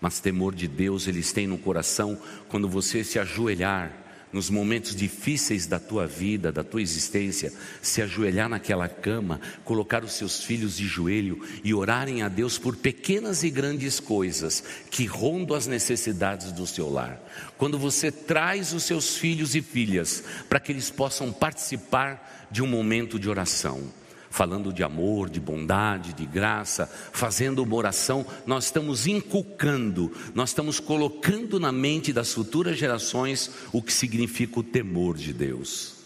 Mas 0.00 0.18
temor 0.18 0.52
de 0.52 0.66
Deus 0.66 1.06
eles 1.06 1.32
têm 1.32 1.46
no 1.46 1.58
coração 1.58 2.20
quando 2.48 2.68
você 2.68 3.04
se 3.04 3.18
ajoelhar 3.20 4.01
nos 4.32 4.48
momentos 4.48 4.96
difíceis 4.96 5.66
da 5.66 5.78
tua 5.78 6.06
vida, 6.06 6.50
da 6.50 6.64
tua 6.64 6.80
existência, 6.80 7.52
se 7.80 8.00
ajoelhar 8.00 8.48
naquela 8.48 8.88
cama, 8.88 9.40
colocar 9.64 10.02
os 10.02 10.12
seus 10.12 10.42
filhos 10.42 10.76
de 10.76 10.86
joelho 10.86 11.40
e 11.62 11.74
orarem 11.74 12.22
a 12.22 12.28
Deus 12.28 12.58
por 12.58 12.76
pequenas 12.76 13.42
e 13.42 13.50
grandes 13.50 14.00
coisas 14.00 14.64
que 14.90 15.04
rondam 15.04 15.56
as 15.56 15.66
necessidades 15.66 16.52
do 16.52 16.66
seu 16.66 16.90
lar. 16.90 17.20
Quando 17.58 17.78
você 17.78 18.10
traz 18.10 18.72
os 18.72 18.84
seus 18.84 19.16
filhos 19.16 19.54
e 19.54 19.62
filhas 19.62 20.24
para 20.48 20.58
que 20.58 20.72
eles 20.72 20.90
possam 20.90 21.32
participar 21.32 22.48
de 22.50 22.62
um 22.62 22.66
momento 22.66 23.18
de 23.18 23.28
oração 23.28 24.01
falando 24.32 24.72
de 24.72 24.82
amor, 24.82 25.28
de 25.28 25.38
bondade, 25.38 26.14
de 26.14 26.24
graça, 26.24 26.90
fazendo 27.12 27.62
uma 27.62 27.76
oração, 27.76 28.26
nós 28.46 28.64
estamos 28.64 29.06
inculcando, 29.06 30.10
nós 30.34 30.48
estamos 30.48 30.80
colocando 30.80 31.60
na 31.60 31.70
mente 31.70 32.14
das 32.14 32.32
futuras 32.32 32.78
gerações 32.78 33.50
o 33.72 33.82
que 33.82 33.92
significa 33.92 34.58
o 34.58 34.62
temor 34.62 35.18
de 35.18 35.34
Deus. 35.34 35.96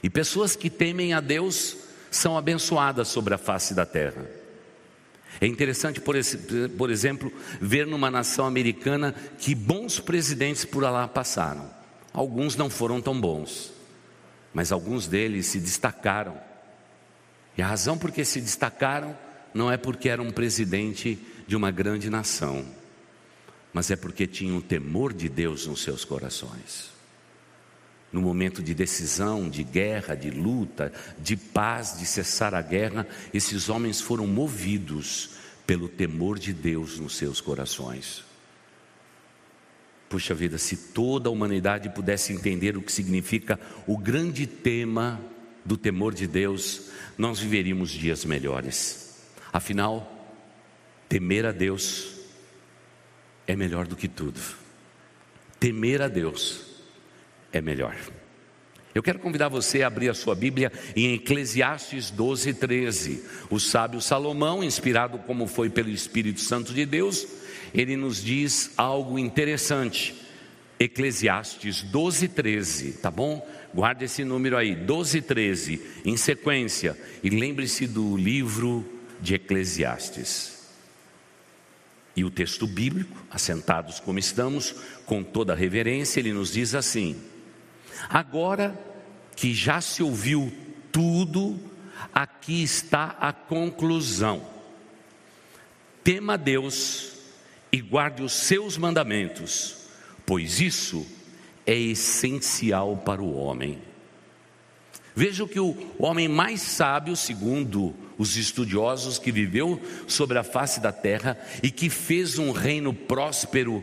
E 0.00 0.08
pessoas 0.08 0.54
que 0.54 0.70
temem 0.70 1.12
a 1.12 1.20
Deus 1.20 1.76
são 2.08 2.38
abençoadas 2.38 3.08
sobre 3.08 3.34
a 3.34 3.38
face 3.38 3.74
da 3.74 3.84
terra. 3.84 4.30
É 5.40 5.46
interessante, 5.46 6.00
por, 6.00 6.14
esse, 6.14 6.38
por 6.78 6.88
exemplo, 6.88 7.32
ver 7.60 7.84
numa 7.84 8.12
nação 8.12 8.46
americana 8.46 9.12
que 9.38 9.56
bons 9.56 9.98
presidentes 9.98 10.64
por 10.64 10.84
lá 10.84 11.08
passaram. 11.08 11.68
Alguns 12.12 12.54
não 12.54 12.70
foram 12.70 13.00
tão 13.00 13.20
bons, 13.20 13.72
mas 14.54 14.70
alguns 14.70 15.08
deles 15.08 15.46
se 15.46 15.58
destacaram 15.58 16.49
e 17.60 17.62
a 17.62 17.66
razão 17.66 17.98
por 17.98 18.10
que 18.10 18.24
se 18.24 18.40
destacaram 18.40 19.14
não 19.52 19.70
é 19.70 19.76
porque 19.76 20.08
era 20.08 20.22
um 20.22 20.30
presidente 20.30 21.18
de 21.46 21.54
uma 21.54 21.70
grande 21.70 22.08
nação, 22.08 22.64
mas 23.70 23.90
é 23.90 23.96
porque 23.96 24.26
tinham 24.26 24.56
o 24.56 24.62
temor 24.62 25.12
de 25.12 25.28
Deus 25.28 25.66
nos 25.66 25.82
seus 25.82 26.02
corações. 26.02 26.90
No 28.10 28.22
momento 28.22 28.62
de 28.62 28.72
decisão, 28.72 29.46
de 29.46 29.62
guerra, 29.62 30.14
de 30.14 30.30
luta, 30.30 30.90
de 31.18 31.36
paz, 31.36 31.98
de 31.98 32.06
cessar 32.06 32.54
a 32.54 32.62
guerra, 32.62 33.06
esses 33.30 33.68
homens 33.68 34.00
foram 34.00 34.26
movidos 34.26 35.32
pelo 35.66 35.86
temor 35.86 36.38
de 36.38 36.54
Deus 36.54 36.98
nos 36.98 37.14
seus 37.14 37.42
corações. 37.42 38.24
Puxa 40.08 40.32
vida, 40.32 40.56
se 40.56 40.78
toda 40.94 41.28
a 41.28 41.32
humanidade 41.32 41.90
pudesse 41.90 42.32
entender 42.32 42.78
o 42.78 42.80
que 42.80 42.90
significa 42.90 43.60
o 43.86 43.98
grande 43.98 44.46
tema 44.46 45.20
do 45.64 45.76
temor 45.76 46.14
de 46.14 46.26
Deus, 46.26 46.90
nós 47.16 47.38
viveríamos 47.38 47.90
dias 47.90 48.24
melhores. 48.24 49.20
Afinal, 49.52 50.28
temer 51.08 51.46
a 51.46 51.52
Deus 51.52 52.14
é 53.46 53.56
melhor 53.56 53.86
do 53.86 53.96
que 53.96 54.08
tudo. 54.08 54.40
Temer 55.58 56.02
a 56.02 56.08
Deus 56.08 56.64
é 57.52 57.60
melhor. 57.60 57.96
Eu 58.92 59.02
quero 59.02 59.20
convidar 59.20 59.48
você 59.48 59.82
a 59.82 59.86
abrir 59.86 60.08
a 60.08 60.14
sua 60.14 60.34
Bíblia 60.34 60.72
em 60.96 61.14
Eclesiastes 61.14 62.10
12, 62.10 62.54
13. 62.54 63.24
O 63.48 63.60
sábio 63.60 64.00
Salomão, 64.00 64.64
inspirado 64.64 65.18
como 65.18 65.46
foi 65.46 65.70
pelo 65.70 65.90
Espírito 65.90 66.40
Santo 66.40 66.72
de 66.72 66.84
Deus, 66.84 67.26
ele 67.72 67.96
nos 67.96 68.22
diz 68.22 68.72
algo 68.76 69.18
interessante. 69.18 70.14
Eclesiastes 70.80 71.82
12, 71.82 72.28
13, 72.28 72.92
tá 72.92 73.10
bom? 73.10 73.46
Guarde 73.74 74.06
esse 74.06 74.24
número 74.24 74.56
aí, 74.56 74.74
12 74.74 75.20
13, 75.20 75.80
em 76.06 76.16
sequência, 76.16 76.98
e 77.22 77.28
lembre-se 77.28 77.86
do 77.86 78.16
livro 78.16 78.90
de 79.20 79.34
Eclesiastes. 79.34 80.58
E 82.16 82.24
o 82.24 82.30
texto 82.30 82.66
bíblico, 82.66 83.14
assentados 83.30 84.00
como 84.00 84.18
estamos, 84.18 84.74
com 85.04 85.22
toda 85.22 85.54
reverência, 85.54 86.18
ele 86.18 86.32
nos 86.32 86.50
diz 86.50 86.74
assim: 86.74 87.20
Agora 88.08 88.78
que 89.36 89.54
já 89.54 89.82
se 89.82 90.02
ouviu 90.02 90.50
tudo, 90.90 91.60
aqui 92.12 92.62
está 92.62 93.16
a 93.20 93.32
conclusão. 93.34 94.46
Tema 96.02 96.38
Deus 96.38 97.12
e 97.70 97.80
guarde 97.80 98.22
os 98.22 98.32
seus 98.32 98.78
mandamentos, 98.78 99.79
pois 100.30 100.60
isso 100.60 101.04
é 101.66 101.76
essencial 101.76 102.98
para 102.98 103.20
o 103.20 103.34
homem. 103.34 103.82
Veja 105.12 105.44
que 105.48 105.58
o 105.58 105.76
homem 105.98 106.28
mais 106.28 106.62
sábio, 106.62 107.16
segundo 107.16 107.92
os 108.16 108.36
estudiosos 108.36 109.18
que 109.18 109.32
viveu 109.32 109.82
sobre 110.06 110.38
a 110.38 110.44
face 110.44 110.78
da 110.78 110.92
terra 110.92 111.36
e 111.64 111.68
que 111.68 111.90
fez 111.90 112.38
um 112.38 112.52
reino 112.52 112.94
próspero 112.94 113.82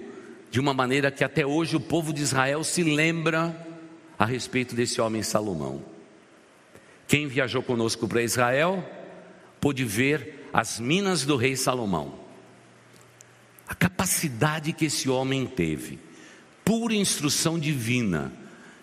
de 0.50 0.58
uma 0.58 0.74
maneira 0.74 1.12
que 1.12 1.22
até 1.22 1.46
hoje 1.46 1.76
o 1.76 1.82
povo 1.82 2.14
de 2.14 2.22
Israel 2.22 2.64
se 2.64 2.82
lembra 2.82 3.54
a 4.18 4.26
respeito 4.26 4.74
desse 4.74 5.02
homem 5.02 5.24
Salomão. 5.24 5.84
Quem 7.10 7.28
viajou 7.28 7.62
conosco 7.62 8.08
para 8.08 8.24
Israel 8.24 8.90
pôde 9.60 9.84
ver 9.84 10.48
as 10.54 10.80
minas 10.80 11.26
do 11.26 11.36
rei 11.36 11.58
Salomão. 11.58 12.18
A 13.68 13.76
capacidade 13.76 14.72
que 14.72 14.86
esse 14.86 15.10
homem 15.10 15.46
teve 15.46 16.07
pura 16.68 16.94
instrução 16.94 17.58
divina 17.58 18.30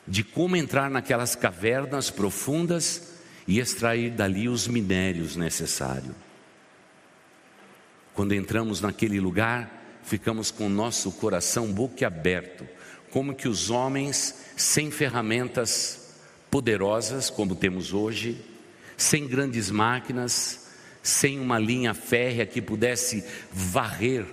de 0.09 0.25
como 0.25 0.57
entrar 0.57 0.89
naquelas 0.89 1.37
cavernas 1.37 2.09
profundas 2.09 3.13
e 3.47 3.61
extrair 3.61 4.11
dali 4.11 4.49
os 4.49 4.67
minérios 4.67 5.37
necessários. 5.37 6.15
Quando 8.15 8.33
entramos 8.33 8.81
naquele 8.81 9.21
lugar, 9.21 10.01
ficamos 10.03 10.51
com 10.51 10.67
o 10.67 10.71
nosso 10.71 11.13
coração 11.13 11.71
boquiaberto, 11.71 12.67
como 13.11 13.35
que 13.35 13.47
os 13.47 13.69
homens 13.69 14.35
sem 14.57 14.91
ferramentas 14.91 16.15
poderosas 16.51 17.29
como 17.29 17.55
temos 17.55 17.93
hoje, 17.93 18.43
sem 18.97 19.29
grandes 19.29 19.71
máquinas, 19.71 20.69
sem 21.03 21.39
uma 21.39 21.59
linha 21.59 21.93
férrea 21.93 22.47
que 22.47 22.63
pudesse 22.63 23.23
varrer 23.53 24.25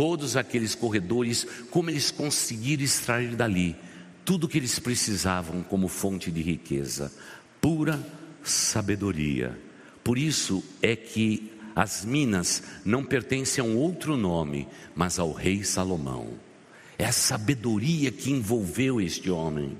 todos 0.00 0.34
aqueles 0.34 0.74
corredores, 0.74 1.46
como 1.70 1.90
eles 1.90 2.10
conseguiram 2.10 2.82
extrair 2.82 3.36
dali 3.36 3.76
tudo 4.24 4.44
o 4.44 4.48
que 4.48 4.56
eles 4.56 4.78
precisavam 4.78 5.62
como 5.62 5.88
fonte 5.88 6.30
de 6.30 6.40
riqueza, 6.40 7.12
pura 7.60 8.00
sabedoria. 8.42 9.58
Por 10.02 10.16
isso 10.16 10.64
é 10.80 10.96
que 10.96 11.52
as 11.76 12.02
minas 12.02 12.62
não 12.82 13.04
pertencem 13.04 13.62
a 13.62 13.66
um 13.66 13.76
outro 13.76 14.16
nome, 14.16 14.66
mas 14.94 15.18
ao 15.18 15.32
rei 15.32 15.62
Salomão. 15.64 16.28
É 16.98 17.04
a 17.04 17.12
sabedoria 17.12 18.10
que 18.10 18.30
envolveu 18.30 19.02
este 19.02 19.30
homem. 19.30 19.76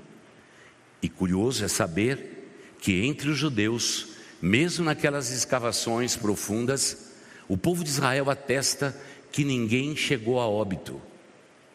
E 1.01 1.09
curioso 1.09 1.65
é 1.65 1.67
saber 1.67 2.53
que 2.79 3.03
entre 3.07 3.27
os 3.27 3.39
judeus, 3.39 4.09
mesmo 4.39 4.85
naquelas 4.85 5.31
escavações 5.31 6.15
profundas, 6.15 7.09
o 7.51 7.57
povo 7.57 7.83
de 7.83 7.89
Israel 7.89 8.29
atesta 8.29 8.95
que 9.31 9.43
ninguém 9.43 9.95
chegou 9.95 10.39
a 10.39 10.47
óbito, 10.47 11.01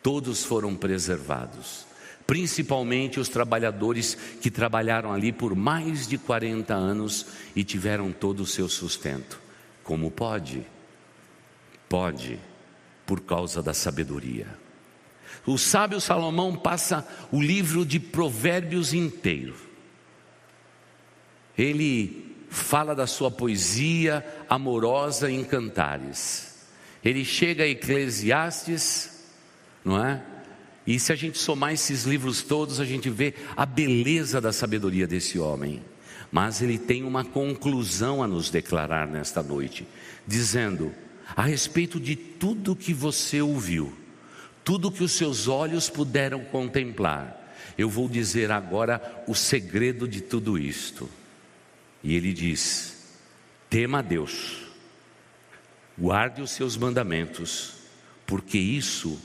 todos 0.03 0.45
foram 0.45 0.77
preservados, 0.77 1.87
principalmente 2.27 3.19
os 3.19 3.29
trabalhadores 3.29 4.15
que 4.41 4.51
trabalharam 4.51 5.13
ali 5.13 5.33
por 5.33 5.55
mais 5.55 6.07
de 6.07 6.19
40 6.19 6.75
anos 6.75 7.27
e 7.55 7.65
tiveram 7.65 8.13
todo 8.13 8.41
o 8.41 8.47
seu 8.47 8.69
sustento. 8.69 9.41
Como 9.83 10.11
pode? 10.11 10.67
Pode, 11.89 12.39
por 13.07 13.21
causa 13.21 13.63
da 13.63 13.73
sabedoria. 13.73 14.47
O 15.47 15.57
sábio 15.57 16.01
Salomão 16.01 16.55
passa 16.55 17.07
o 17.31 17.41
livro 17.41 17.87
de 17.87 18.01
Provérbios 18.01 18.93
inteiro. 18.93 19.55
Ele 21.57 22.35
fala 22.51 22.95
da 22.95 23.07
sua 23.07 23.31
poesia 23.31 24.25
amorosa 24.49 25.31
em 25.31 25.43
cantares 25.43 26.46
ele 27.09 27.25
chega 27.25 27.65
a 27.65 27.69
Eclesiastes, 27.69 29.25
não 29.85 30.05
é? 30.05 30.23
E 30.87 30.99
se 30.99 31.13
a 31.13 31.17
gente 31.17 31.39
somar 31.39 31.73
esses 31.73 32.05
livros 32.05 32.43
todos, 32.43 32.81
a 32.81 32.85
gente 32.85 33.11
vê 33.11 33.35
a 33.57 33.67
beleza 33.67 34.41
da 34.41 34.53
sabedoria 34.53 35.07
desse 35.07 35.39
homem. 35.39 35.83
Mas 36.31 36.63
ele 36.63 36.79
tem 36.79 37.05
uma 37.05 37.25
conclusão 37.25 38.23
a 38.23 38.27
nos 38.27 38.51
declarar 38.51 39.07
nesta 39.07 39.43
noite, 39.43 39.87
dizendo: 40.27 40.93
a 41.37 41.43
respeito 41.43 41.99
de 42.01 42.17
tudo 42.17 42.77
que 42.77 42.93
você 42.93 43.41
ouviu, 43.41 43.93
tudo 44.65 44.91
que 44.91 45.05
os 45.05 45.13
seus 45.13 45.49
olhos 45.49 45.89
puderam 45.89 46.45
contemplar, 46.45 47.55
eu 47.79 47.89
vou 47.89 48.09
dizer 48.09 48.51
agora 48.51 49.25
o 49.27 49.35
segredo 49.35 50.07
de 50.09 50.21
tudo 50.21 50.59
isto. 50.59 51.09
E 52.03 52.15
ele 52.17 52.33
diz: 52.33 53.17
tema 53.71 53.99
a 53.99 54.03
Deus 54.03 54.66
guarde 55.99 56.43
os 56.43 56.51
seus 56.51 56.77
mandamentos, 56.77 57.75
porque 58.27 58.59
isso, 58.59 59.19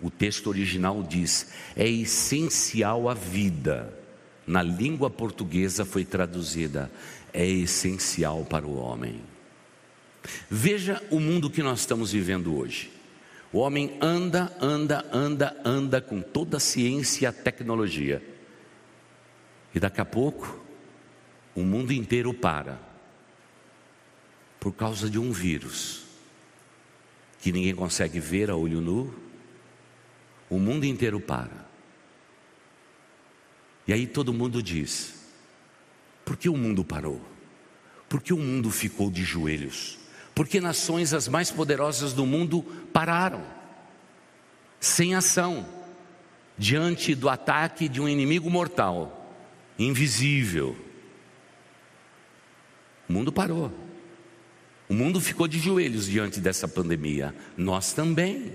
o 0.00 0.10
texto 0.10 0.46
original 0.46 1.02
diz, 1.02 1.52
é 1.76 1.88
essencial 1.88 3.08
à 3.08 3.14
vida. 3.14 3.92
Na 4.46 4.62
língua 4.62 5.10
portuguesa 5.10 5.84
foi 5.84 6.04
traduzida, 6.04 6.90
é 7.32 7.44
essencial 7.44 8.44
para 8.44 8.66
o 8.66 8.76
homem. 8.76 9.20
Veja 10.48 11.02
o 11.10 11.20
mundo 11.20 11.50
que 11.50 11.62
nós 11.62 11.80
estamos 11.80 12.12
vivendo 12.12 12.56
hoje. 12.56 12.90
O 13.52 13.58
homem 13.58 13.96
anda, 14.00 14.56
anda, 14.60 15.04
anda, 15.12 15.56
anda 15.64 16.00
com 16.00 16.20
toda 16.20 16.56
a 16.56 16.60
ciência 16.60 17.24
e 17.24 17.26
a 17.26 17.32
tecnologia. 17.32 18.22
E 19.74 19.80
daqui 19.80 20.00
a 20.00 20.04
pouco, 20.04 20.64
o 21.54 21.62
mundo 21.62 21.92
inteiro 21.92 22.32
para 22.32 22.78
por 24.58 24.72
causa 24.72 25.08
de 25.08 25.18
um 25.18 25.30
vírus 25.30 26.05
que 27.40 27.52
ninguém 27.52 27.74
consegue 27.74 28.20
ver 28.20 28.50
a 28.50 28.56
olho 28.56 28.80
nu. 28.80 29.14
O 30.48 30.58
mundo 30.58 30.84
inteiro 30.84 31.20
para. 31.20 31.66
E 33.86 33.92
aí 33.92 34.06
todo 34.06 34.32
mundo 34.32 34.62
diz: 34.62 35.14
por 36.24 36.36
que 36.36 36.48
o 36.48 36.56
mundo 36.56 36.84
parou? 36.84 37.20
Por 38.08 38.20
que 38.20 38.32
o 38.32 38.38
mundo 38.38 38.70
ficou 38.70 39.10
de 39.10 39.22
joelhos? 39.22 39.98
Porque 40.34 40.60
nações 40.60 41.14
as 41.14 41.28
mais 41.28 41.50
poderosas 41.50 42.12
do 42.12 42.26
mundo 42.26 42.62
pararam, 42.92 43.44
sem 44.78 45.14
ação, 45.14 45.66
diante 46.58 47.14
do 47.14 47.28
ataque 47.28 47.88
de 47.88 48.00
um 48.00 48.08
inimigo 48.08 48.50
mortal, 48.50 49.34
invisível. 49.78 50.76
O 53.08 53.12
mundo 53.12 53.32
parou. 53.32 53.85
O 54.88 54.94
mundo 54.94 55.20
ficou 55.20 55.48
de 55.48 55.58
joelhos 55.58 56.06
diante 56.06 56.40
dessa 56.40 56.68
pandemia, 56.68 57.34
nós 57.56 57.92
também. 57.92 58.54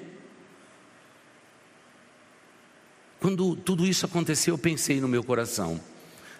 Quando 3.19 3.55
tudo 3.55 3.85
isso 3.85 4.05
aconteceu, 4.05 4.55
eu 4.55 4.57
pensei 4.57 5.01
no 5.01 5.07
meu 5.07 5.23
coração: 5.23 5.79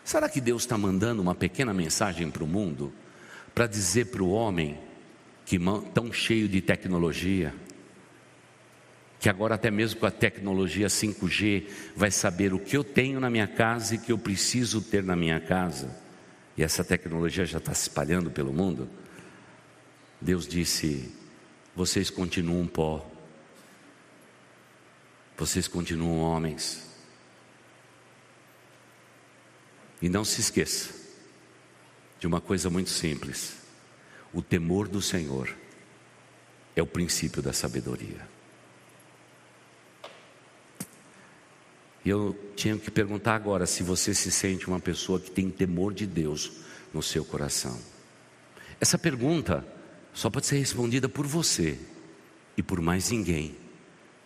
será 0.03 0.29
que 0.29 0.39
Deus 0.39 0.63
está 0.63 0.77
mandando 0.77 1.21
uma 1.21 1.36
pequena 1.36 1.74
mensagem 1.74 2.31
para 2.31 2.43
o 2.43 2.48
mundo, 2.48 2.91
para 3.53 3.67
dizer 3.67 4.05
para 4.07 4.24
o 4.24 4.31
homem 4.31 4.79
que 5.45 5.60
tão 5.93 6.13
cheio 6.13 6.48
de 6.48 6.62
tecnologia, 6.62 7.53
que 9.19 9.29
agora 9.29 9.55
até 9.55 9.69
mesmo 9.69 10.00
com 10.00 10.05
a 10.05 10.12
tecnologia 10.12 10.88
5G 10.88 11.65
vai 11.95 12.10
saber 12.10 12.53
o 12.53 12.60
que 12.60 12.77
eu 12.77 12.83
tenho 12.83 13.19
na 13.19 13.29
minha 13.29 13.48
casa 13.48 13.95
e 13.95 13.98
que 13.98 14.12
eu 14.12 14.17
preciso 14.17 14.81
ter 14.81 15.03
na 15.03 15.15
minha 15.15 15.39
casa. 15.39 15.95
E 16.57 16.63
essa 16.63 16.83
tecnologia 16.83 17.45
já 17.45 17.57
está 17.57 17.74
se 17.74 17.83
espalhando 17.83 18.31
pelo 18.31 18.51
mundo. 18.51 18.89
Deus 20.21 20.47
disse: 20.47 21.11
vocês 21.75 22.11
continuam 22.11 22.67
pó, 22.67 23.09
vocês 25.35 25.67
continuam 25.67 26.19
homens. 26.19 26.87
E 29.99 30.09
não 30.09 30.23
se 30.23 30.41
esqueça 30.41 30.93
de 32.19 32.27
uma 32.27 32.39
coisa 32.39 32.69
muito 32.69 32.89
simples. 32.89 33.55
O 34.33 34.41
temor 34.41 34.87
do 34.87 35.01
Senhor 35.01 35.53
é 36.75 36.81
o 36.81 36.87
princípio 36.87 37.41
da 37.41 37.51
sabedoria. 37.51 38.27
E 42.03 42.09
eu 42.09 42.35
tinha 42.55 42.77
que 42.77 42.89
perguntar 42.89 43.35
agora 43.35 43.67
se 43.67 43.83
você 43.83 44.13
se 44.13 44.31
sente 44.31 44.67
uma 44.67 44.79
pessoa 44.79 45.19
que 45.19 45.29
tem 45.29 45.51
temor 45.51 45.93
de 45.93 46.07
Deus 46.07 46.51
no 46.93 47.03
seu 47.03 47.23
coração. 47.23 47.79
Essa 48.79 48.97
pergunta 48.97 49.63
só 50.13 50.29
pode 50.29 50.45
ser 50.45 50.57
respondida 50.57 51.07
por 51.07 51.25
você 51.25 51.77
e 52.57 52.63
por 52.63 52.81
mais 52.81 53.09
ninguém. 53.11 53.55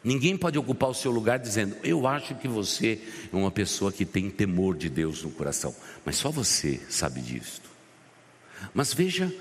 Ninguém 0.04 0.38
pode 0.38 0.58
ocupar 0.58 0.90
o 0.90 0.94
seu 0.94 1.12
lugar 1.12 1.40
dizendo: 1.40 1.76
Eu 1.84 2.08
acho 2.08 2.36
que 2.36 2.48
você 2.48 3.00
é 3.32 3.36
uma 3.36 3.50
pessoa 3.50 3.92
que 3.92 4.06
tem 4.06 4.30
temor 4.30 4.78
de 4.78 4.90
Deus 4.90 5.24
no 5.24 5.32
coração. 5.32 5.76
Mas 6.06 6.18
só 6.18 6.30
você 6.30 6.80
sabe 6.90 7.22
disto. 7.22 7.70
Mas 8.74 8.94
veja 8.94 9.34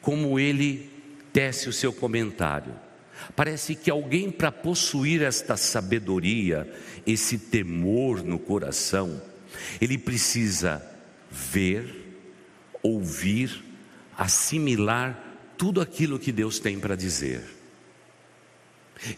como 0.00 0.38
ele 0.38 0.90
tece 1.32 1.68
o 1.68 1.72
seu 1.72 1.92
comentário. 1.92 2.74
Parece 3.34 3.74
que 3.74 3.90
alguém, 3.90 4.30
para 4.30 4.50
possuir 4.52 5.22
esta 5.22 5.56
sabedoria, 5.56 6.70
esse 7.06 7.36
temor 7.36 8.22
no 8.22 8.38
coração, 8.38 9.20
ele 9.80 9.98
precisa 9.98 10.82
ver, 11.30 12.16
ouvir, 12.82 13.64
assimilar 14.16 15.25
tudo 15.56 15.80
aquilo 15.80 16.18
que 16.18 16.32
Deus 16.32 16.58
tem 16.58 16.78
para 16.78 16.96
dizer. 16.96 17.42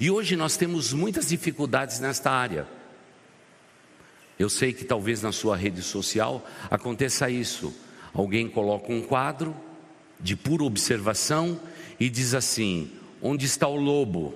E 0.01 0.11
hoje 0.11 0.37
nós 0.37 0.57
temos 0.57 0.93
muitas 0.93 1.29
dificuldades 1.29 2.01
nesta 2.01 2.31
área. 2.31 2.67
Eu 4.39 4.49
sei 4.49 4.73
que 4.73 4.85
talvez 4.85 5.23
na 5.23 5.33
sua 5.33 5.57
rede 5.57 5.83
social 5.83 6.47
aconteça 6.71 7.29
isso. 7.29 7.75
Alguém 8.13 8.49
coloca 8.49 8.93
um 8.93 9.03
quadro 9.03 9.55
de 10.21 10.37
pura 10.37 10.65
observação 10.65 11.61
e 11.99 12.09
diz 12.09 12.35
assim: 12.35 12.91
Onde 13.21 13.47
está 13.47 13.67
o 13.67 13.77
lobo? 13.77 14.35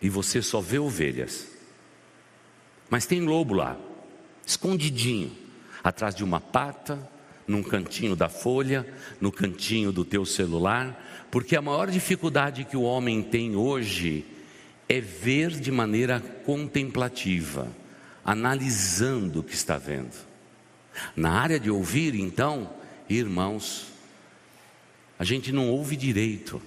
E 0.00 0.08
você 0.08 0.40
só 0.40 0.60
vê 0.60 0.78
ovelhas. 0.78 1.48
Mas 2.88 3.06
tem 3.06 3.20
lobo 3.20 3.54
lá, 3.54 3.76
escondidinho, 4.46 5.36
atrás 5.82 6.14
de 6.14 6.24
uma 6.24 6.40
pata, 6.40 6.98
num 7.48 7.62
cantinho 7.62 8.14
da 8.14 8.28
folha, 8.28 8.86
no 9.18 9.32
cantinho 9.32 9.90
do 9.90 10.04
teu 10.04 10.26
celular, 10.26 11.26
porque 11.30 11.56
a 11.56 11.62
maior 11.62 11.90
dificuldade 11.90 12.64
que 12.64 12.76
o 12.76 12.82
homem 12.82 13.22
tem 13.22 13.56
hoje 13.56 14.24
é 14.86 15.00
ver 15.00 15.50
de 15.50 15.72
maneira 15.72 16.20
contemplativa, 16.20 17.68
analisando 18.24 19.40
o 19.40 19.42
que 19.42 19.54
está 19.54 19.78
vendo. 19.78 20.14
Na 21.16 21.32
área 21.32 21.58
de 21.58 21.70
ouvir, 21.70 22.14
então, 22.14 22.70
irmãos, 23.08 23.86
a 25.18 25.24
gente 25.24 25.50
não 25.50 25.70
ouve 25.70 25.96
direito. 25.96 26.60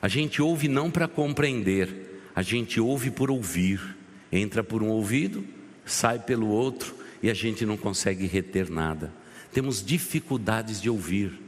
A 0.00 0.08
gente 0.08 0.40
ouve 0.40 0.68
não 0.68 0.90
para 0.90 1.08
compreender, 1.08 2.22
a 2.34 2.40
gente 2.42 2.80
ouve 2.80 3.10
por 3.10 3.30
ouvir. 3.30 3.96
Entra 4.30 4.62
por 4.62 4.82
um 4.82 4.88
ouvido, 4.88 5.44
sai 5.84 6.18
pelo 6.18 6.48
outro 6.48 6.97
e 7.22 7.30
a 7.30 7.34
gente 7.34 7.64
não 7.66 7.76
consegue 7.76 8.26
reter 8.26 8.70
nada. 8.70 9.12
Temos 9.52 9.84
dificuldades 9.84 10.80
de 10.80 10.90
ouvir. 10.90 11.40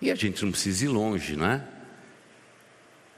E 0.00 0.10
a 0.10 0.14
gente 0.14 0.44
não 0.44 0.50
precisa 0.50 0.84
ir 0.84 0.88
longe, 0.88 1.36
não 1.36 1.46
é? 1.46 1.66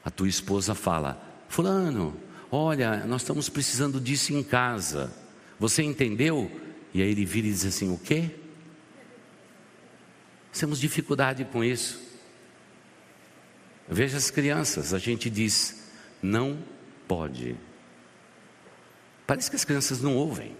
A 0.03 0.09
tua 0.09 0.27
esposa 0.27 0.75
fala: 0.75 1.21
Fulano, 1.49 2.15
olha, 2.51 3.05
nós 3.05 3.21
estamos 3.21 3.49
precisando 3.49 3.99
disso 3.99 4.33
em 4.33 4.43
casa. 4.43 5.11
Você 5.59 5.81
entendeu? 5.81 6.51
E 6.93 7.01
aí 7.01 7.09
ele 7.09 7.25
vira 7.25 7.47
e 7.47 7.51
diz 7.51 7.65
assim: 7.65 7.91
O 7.91 7.97
quê? 7.97 8.29
Temos 10.57 10.79
dificuldade 10.79 11.43
com 11.45 11.63
isso. 11.63 11.99
Veja 13.87 14.17
as 14.17 14.31
crianças, 14.31 14.93
a 14.93 14.97
gente 14.97 15.29
diz, 15.29 15.89
não 16.21 16.57
pode. 17.07 17.55
Parece 19.27 19.49
que 19.49 19.55
as 19.55 19.65
crianças 19.65 20.01
não 20.01 20.15
ouvem. 20.15 20.55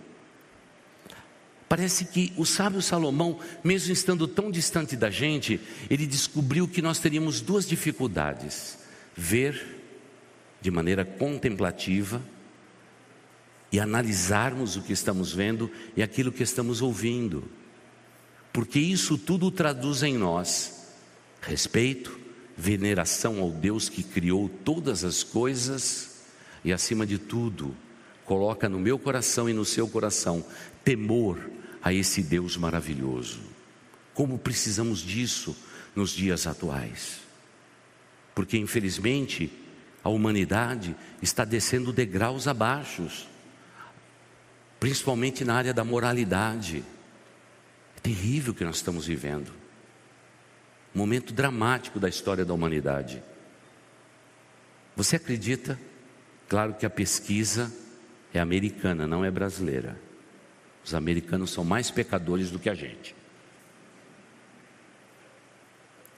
Parece 1.68 2.06
que 2.06 2.32
o 2.38 2.46
sábio 2.46 2.82
Salomão, 2.82 3.40
mesmo 3.64 3.92
estando 3.92 4.28
tão 4.28 4.52
distante 4.52 4.96
da 4.96 5.10
gente, 5.10 5.60
ele 5.90 6.06
descobriu 6.06 6.68
que 6.68 6.82
nós 6.82 7.00
teríamos 7.00 7.42
duas 7.42 7.68
dificuldades: 7.68 8.78
ver 9.16 9.82
de 10.62 10.70
maneira 10.70 11.04
contemplativa 11.04 12.22
e 13.72 13.80
analisarmos 13.80 14.76
o 14.76 14.82
que 14.82 14.94
estamos 14.94 15.34
vendo 15.34 15.72
e 15.98 16.04
aquilo 16.04 16.32
que 16.32 16.44
estamos 16.44 16.82
ouvindo. 16.82 17.44
Porque 18.54 18.80
isso 18.80 19.18
tudo 19.18 19.52
traduz 19.52 20.04
em 20.04 20.18
nós 20.18 20.76
respeito, 21.42 22.20
veneração 22.58 23.40
ao 23.40 23.52
Deus 23.52 23.90
que 23.90 24.02
criou 24.02 24.50
todas 24.50 25.04
as 25.04 25.24
coisas 25.24 26.24
e, 26.64 26.74
acima 26.74 27.06
de 27.06 27.18
tudo, 27.18 27.76
coloca 28.24 28.68
no 28.68 28.80
meu 28.80 28.98
coração 28.98 29.48
e 29.50 29.54
no 29.54 29.66
seu 29.66 29.88
coração 29.88 30.44
temor 30.84 31.38
a 31.86 31.94
esse 31.94 32.24
Deus 32.24 32.58
maravilhoso. 32.58 33.40
Como 34.12 34.40
precisamos 34.40 35.02
disso 35.02 35.56
nos 35.96 36.10
dias 36.10 36.48
atuais? 36.48 37.20
Porque, 38.34 38.58
infelizmente, 38.58 39.52
a 40.04 40.10
humanidade 40.10 40.96
está 41.22 41.46
descendo 41.46 41.94
degraus 41.94 42.48
abaixo, 42.48 43.08
principalmente 44.80 45.46
na 45.46 45.54
área 45.54 45.76
da 45.76 45.84
moralidade 45.84 46.84
terrível 48.02 48.56
que 48.56 48.66
nós 48.66 48.78
estamos 48.78 49.06
vivendo. 49.06 49.52
Momento 50.92 51.34
dramático 51.34 52.00
da 52.00 52.10
história 52.10 52.44
da 52.44 52.54
humanidade. 52.54 53.22
Você 54.96 55.18
acredita? 55.18 55.80
Claro 56.50 56.74
que 56.74 56.86
a 56.86 56.90
pesquisa 56.90 57.72
é 58.34 58.40
americana, 58.40 59.06
não 59.06 59.24
é 59.24 59.30
brasileira. 59.30 60.05
Os 60.86 60.94
americanos 60.94 61.50
são 61.50 61.66
mais 61.66 61.90
pecadores 61.90 62.52
do 62.52 62.60
que 62.60 62.70
a 62.70 62.76
gente. 62.76 63.16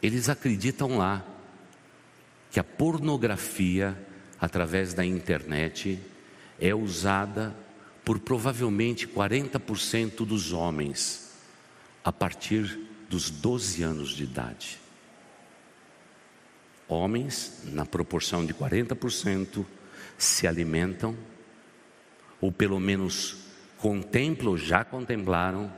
Eles 0.03 0.27
acreditam 0.27 0.97
lá 0.97 1.25
que 2.51 2.59
a 2.59 2.63
pornografia, 2.65 3.97
através 4.39 4.93
da 4.93 5.05
internet, 5.05 5.97
é 6.59 6.75
usada 6.75 7.55
por 8.03 8.19
provavelmente 8.19 9.07
40% 9.07 10.25
dos 10.25 10.51
homens 10.51 11.31
a 12.03 12.11
partir 12.11 12.77
dos 13.09 13.29
12 13.29 13.83
anos 13.83 14.09
de 14.09 14.25
idade. 14.25 14.79
Homens, 16.89 17.63
na 17.65 17.85
proporção 17.85 18.45
de 18.45 18.53
40%, 18.53 19.65
se 20.17 20.45
alimentam, 20.45 21.17
ou 22.41 22.51
pelo 22.51 22.79
menos 22.79 23.46
contemplam, 23.77 24.57
já 24.57 24.83
contemplaram, 24.83 25.71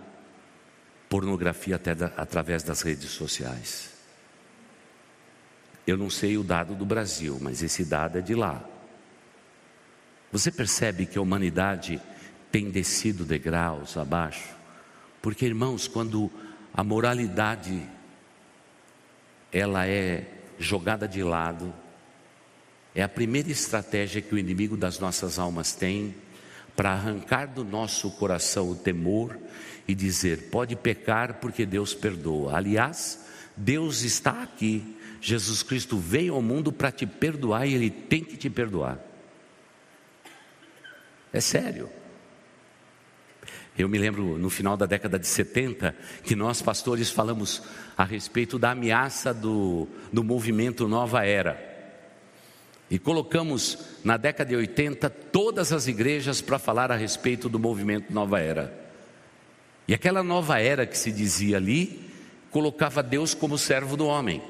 pornografia 1.09 1.75
até 1.75 1.95
da, 1.95 2.07
através 2.17 2.63
das 2.63 2.81
redes 2.81 3.09
sociais. 3.09 3.91
Eu 5.85 5.97
não 5.97 6.09
sei 6.09 6.37
o 6.37 6.43
dado 6.43 6.75
do 6.75 6.85
Brasil, 6.85 7.37
mas 7.41 7.63
esse 7.63 7.83
dado 7.83 8.19
é 8.19 8.21
de 8.21 8.35
lá. 8.35 8.63
Você 10.31 10.51
percebe 10.51 11.07
que 11.07 11.17
a 11.17 11.21
humanidade 11.21 11.99
tem 12.51 12.69
descido 12.69 13.25
degraus 13.25 13.97
abaixo? 13.97 14.55
Porque, 15.21 15.45
irmãos, 15.45 15.87
quando 15.87 16.31
a 16.73 16.83
moralidade 16.83 17.81
ela 19.51 19.87
é 19.87 20.27
jogada 20.59 21.07
de 21.07 21.23
lado, 21.23 21.73
é 22.93 23.01
a 23.01 23.09
primeira 23.09 23.49
estratégia 23.49 24.21
que 24.21 24.35
o 24.35 24.37
inimigo 24.37 24.77
das 24.77 24.99
nossas 24.99 25.39
almas 25.39 25.73
tem 25.73 26.15
para 26.79 26.93
arrancar 26.93 27.45
do 27.47 27.65
nosso 27.65 28.09
coração 28.11 28.71
o 28.71 28.75
temor 28.75 29.37
e 29.85 29.93
dizer: 29.93 30.49
pode 30.49 30.77
pecar 30.77 31.33
porque 31.41 31.65
Deus 31.65 31.93
perdoa. 31.93 32.55
Aliás, 32.55 33.19
Deus 33.53 34.03
está 34.03 34.43
aqui. 34.43 34.95
Jesus 35.19 35.61
Cristo 35.61 35.97
veio 35.97 36.35
ao 36.35 36.41
mundo 36.41 36.71
para 36.71 36.89
te 36.89 37.05
perdoar 37.05 37.67
e 37.67 37.73
Ele 37.73 37.89
tem 37.89 38.23
que 38.23 38.37
te 38.37 38.49
perdoar. 38.49 38.97
É 41.33 41.41
sério. 41.41 41.89
Eu 43.77 43.89
me 43.89 43.97
lembro 43.97 44.37
no 44.37 44.49
final 44.49 44.77
da 44.77 44.85
década 44.85 45.19
de 45.19 45.27
70 45.27 45.93
que 46.23 46.33
nós 46.33 46.61
pastores 46.61 47.11
falamos 47.11 47.61
a 47.97 48.05
respeito 48.05 48.57
da 48.57 48.71
ameaça 48.71 49.33
do, 49.33 49.85
do 50.13 50.23
movimento 50.23 50.87
Nova 50.87 51.25
Era. 51.25 51.68
E 52.89 52.97
colocamos 52.97 53.77
na 54.03 54.17
década 54.17 54.49
de 54.49 54.55
80 54.55 55.09
todas 55.09 55.71
as 55.71 55.87
igrejas 55.87 56.41
para 56.41 56.57
falar 56.57 56.91
a 56.91 56.95
respeito 56.95 57.47
do 57.47 57.59
movimento 57.59 58.11
Nova 58.11 58.39
Era. 58.39 58.73
E 59.87 59.93
aquela 59.93 60.23
nova 60.23 60.59
era 60.59 60.85
que 60.85 60.97
se 60.97 61.11
dizia 61.11 61.57
ali, 61.57 62.11
colocava 62.51 63.01
Deus 63.01 63.33
como 63.33 63.57
servo 63.57 63.97
do 63.97 64.05
homem. 64.05 64.41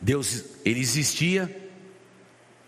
Deus, 0.00 0.44
ele 0.64 0.80
existia 0.80 1.70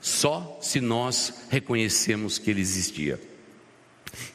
só 0.00 0.58
se 0.60 0.80
nós 0.80 1.46
reconhecemos 1.48 2.38
que 2.38 2.50
ele 2.50 2.60
existia. 2.60 3.18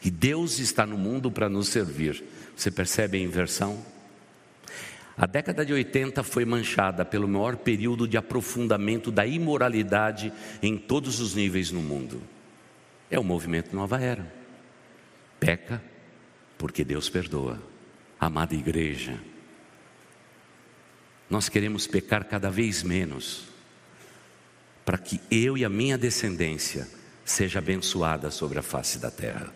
E 0.03 0.09
Deus 0.09 0.59
está 0.59 0.85
no 0.85 0.97
mundo 0.97 1.29
para 1.29 1.49
nos 1.49 1.67
servir. 1.67 2.23
Você 2.55 2.71
percebe 2.71 3.17
a 3.17 3.21
inversão? 3.21 3.85
A 5.17 5.25
década 5.25 5.65
de 5.65 5.73
80 5.73 6.21
foi 6.21 6.45
manchada 6.45 7.03
pelo 7.03 7.27
maior 7.27 7.57
período 7.57 8.07
de 8.07 8.17
aprofundamento 8.17 9.11
da 9.11 9.25
imoralidade 9.25 10.31
em 10.61 10.77
todos 10.77 11.19
os 11.19 11.33
níveis 11.33 11.71
no 11.71 11.81
mundo. 11.81 12.21
É 13.09 13.19
o 13.19 13.23
movimento 13.23 13.75
Nova 13.75 13.99
Era. 13.99 14.31
Peca 15.39 15.81
porque 16.57 16.83
Deus 16.83 17.09
perdoa. 17.09 17.61
Amada 18.19 18.55
igreja, 18.55 19.19
nós 21.29 21.49
queremos 21.49 21.85
pecar 21.85 22.25
cada 22.25 22.49
vez 22.49 22.81
menos, 22.81 23.47
para 24.83 24.97
que 24.97 25.21
eu 25.29 25.55
e 25.57 25.63
a 25.63 25.69
minha 25.69 25.97
descendência 25.97 26.87
seja 27.23 27.59
abençoada 27.59 28.31
sobre 28.31 28.57
a 28.57 28.63
face 28.63 28.97
da 28.97 29.11
terra. 29.11 29.53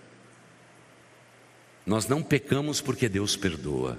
Nós 1.85 2.07
não 2.07 2.21
pecamos 2.21 2.81
porque 2.81 3.09
Deus 3.09 3.35
perdoa, 3.35 3.97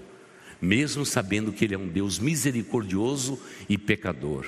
mesmo 0.62 1.04
sabendo 1.04 1.52
que 1.52 1.64
Ele 1.64 1.74
é 1.74 1.78
um 1.78 1.88
Deus 1.88 2.20
misericordioso 2.20 3.36
e 3.68 3.76
pecador, 3.76 4.46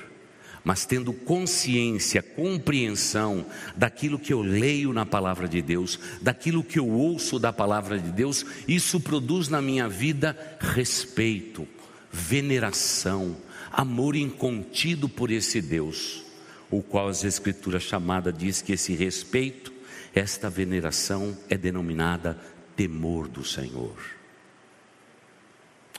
mas 0.63 0.87
tendo 0.87 1.13
consciência, 1.13 2.23
compreensão 2.23 3.45
daquilo 3.77 4.19
que 4.19 4.33
eu 4.33 4.41
leio 4.41 4.93
na 4.93 5.05
palavra 5.05 5.49
de 5.49 5.61
Deus, 5.61 5.99
daquilo 6.23 6.63
que 6.63 6.79
eu 6.79 6.89
ouço 6.89 7.39
da 7.39 7.53
palavra 7.53 7.99
de 7.99 8.13
Deus, 8.13 8.47
isso 8.67 9.01
produz 9.01 9.49
na 9.49 9.61
minha 9.61 9.89
vida 9.89 10.39
respeito, 10.61 11.67
veneração, 12.11 13.37
amor 13.73 14.15
incontido 14.15 15.09
por 15.09 15.33
esse 15.33 15.61
Deus, 15.61 16.23
o 16.71 16.81
qual 16.81 17.09
as 17.09 17.25
Escrituras 17.25 17.83
chamada 17.83 18.33
diz 18.33 18.63
que 18.63 18.73
esse 18.73 18.95
respeito, 18.95 19.73
esta 20.15 20.49
veneração 20.49 21.37
é 21.51 21.59
denominada 21.59 22.39
temor 22.77 23.27
do 23.27 23.45
Senhor. 23.45 24.24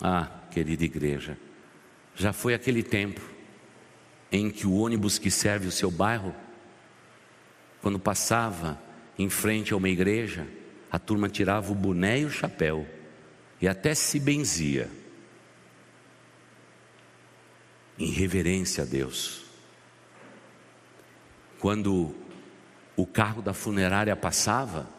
Ah, 0.02 0.30
querida 0.52 0.84
igreja, 0.84 1.38
já 2.16 2.34
foi 2.34 2.54
aquele 2.54 2.84
tempo 2.84 3.22
em 4.32 4.50
que 4.50 4.68
o 4.68 4.74
ônibus 4.74 5.18
que 5.18 5.32
serve 5.32 5.68
o 5.68 5.72
seu 5.72 5.90
bairro, 5.90 6.36
quando 7.82 8.00
passava 8.00 8.82
em 9.18 9.30
frente 9.30 9.74
a 9.74 9.78
uma 9.78 9.90
igreja, 9.90 10.48
a 10.92 11.00
turma 11.00 11.30
tirava 11.30 11.72
o 11.72 11.76
boné 11.76 12.20
e 12.20 12.26
o 12.26 12.32
chapéu 12.32 12.88
e 13.62 13.68
até 13.68 13.94
se 13.94 14.20
benzia 14.20 14.90
em 17.98 18.10
reverência 18.10 18.84
a 18.84 18.86
Deus. 18.86 19.46
Quando 21.60 22.14
o 22.96 23.06
carro 23.06 23.42
da 23.42 23.54
funerária 23.54 24.16
passava, 24.16 24.90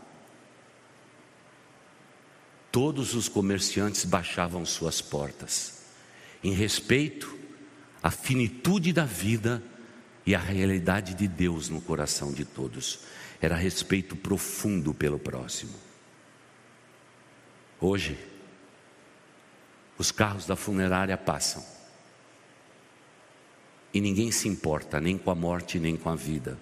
todos 2.77 3.15
os 3.15 3.27
comerciantes 3.27 4.05
baixavam 4.05 4.67
suas 4.67 5.01
portas, 5.01 5.79
em 6.45 6.53
respeito 6.53 7.35
à 8.03 8.11
finitude 8.11 8.93
da 8.93 9.07
vida 9.07 9.63
e 10.27 10.35
à 10.35 10.39
realidade 10.39 11.15
de 11.15 11.27
Deus 11.27 11.71
no 11.71 11.81
coração 11.81 12.35
de 12.35 12.45
todos. 12.45 12.99
Era 13.41 13.57
respeito 13.57 14.15
profundo 14.15 14.93
pelo 14.93 15.19
próximo. 15.19 15.73
Hoje, 17.81 18.19
os 19.97 20.13
carros 20.13 20.45
da 20.45 20.55
funerária 20.55 21.17
passam 21.17 21.65
e 23.95 24.03
ninguém 24.03 24.31
se 24.31 24.49
importa 24.49 25.01
nem 25.01 25.17
com 25.17 25.31
a 25.31 25.35
morte 25.35 25.81
nem 25.81 25.97
com 25.97 26.11
a 26.11 26.15
vida, 26.15 26.59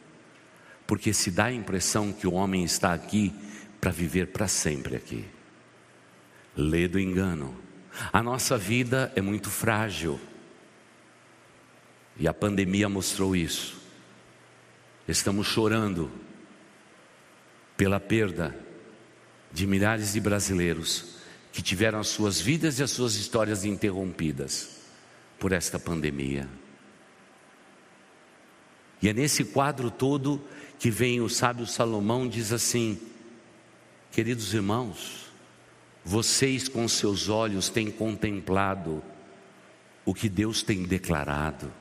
porque 0.87 1.13
se 1.13 1.33
dá 1.33 1.47
a 1.47 1.53
impressão 1.53 2.13
que 2.13 2.29
o 2.29 2.35
homem 2.35 2.63
está 2.63 2.95
aqui 2.95 3.35
para 3.81 3.91
viver 3.91 4.29
para 4.29 4.47
sempre 4.47 4.95
aqui 4.95 5.34
lê 6.57 6.89
do 6.89 6.99
engano. 6.99 7.57
A 8.13 8.23
nossa 8.23 8.57
vida 8.57 9.13
é 9.15 9.21
muito 9.21 9.51
frágil. 9.51 10.21
E 12.17 12.29
a 12.29 12.35
pandemia 12.35 12.89
mostrou 12.89 13.35
isso. 13.35 13.81
Estamos 15.07 15.47
chorando 15.47 16.11
pela 17.77 18.01
perda 18.01 18.57
de 19.53 19.67
milhares 19.67 20.13
de 20.13 20.21
brasileiros 20.21 21.15
que 21.53 21.63
tiveram 21.63 22.01
as 22.01 22.09
suas 22.09 22.41
vidas 22.41 22.79
e 22.79 22.83
as 22.83 22.91
suas 22.91 23.15
histórias 23.15 23.65
interrompidas 23.65 24.81
por 25.39 25.53
esta 25.53 25.79
pandemia. 25.79 26.49
E 29.01 29.09
é 29.09 29.13
nesse 29.13 29.45
quadro 29.45 29.91
todo 29.91 30.43
que 30.79 30.91
vem 30.91 31.21
o 31.21 31.29
sábio 31.29 31.67
Salomão 31.67 32.29
diz 32.29 32.53
assim: 32.53 32.99
Queridos 34.11 34.55
irmãos, 34.55 35.24
vocês 36.05 36.69
com 36.69 36.87
seus 36.87 37.29
olhos 37.29 37.69
têm 37.69 37.91
contemplado 37.91 39.03
o 40.05 40.13
que 40.13 40.29
Deus 40.29 40.63
tem 40.63 40.83
declarado. 40.83 41.73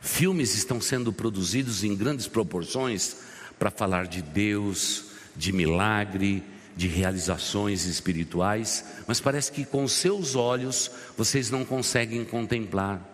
Filmes 0.00 0.54
estão 0.54 0.80
sendo 0.80 1.12
produzidos 1.12 1.82
em 1.82 1.96
grandes 1.96 2.26
proporções 2.26 3.16
para 3.58 3.70
falar 3.70 4.06
de 4.06 4.22
Deus, 4.22 5.06
de 5.36 5.52
milagre, 5.52 6.42
de 6.76 6.88
realizações 6.88 7.84
espirituais, 7.84 8.84
mas 9.06 9.20
parece 9.20 9.52
que 9.52 9.64
com 9.64 9.86
seus 9.88 10.34
olhos 10.34 10.90
vocês 11.16 11.50
não 11.50 11.64
conseguem 11.64 12.24
contemplar. 12.24 13.09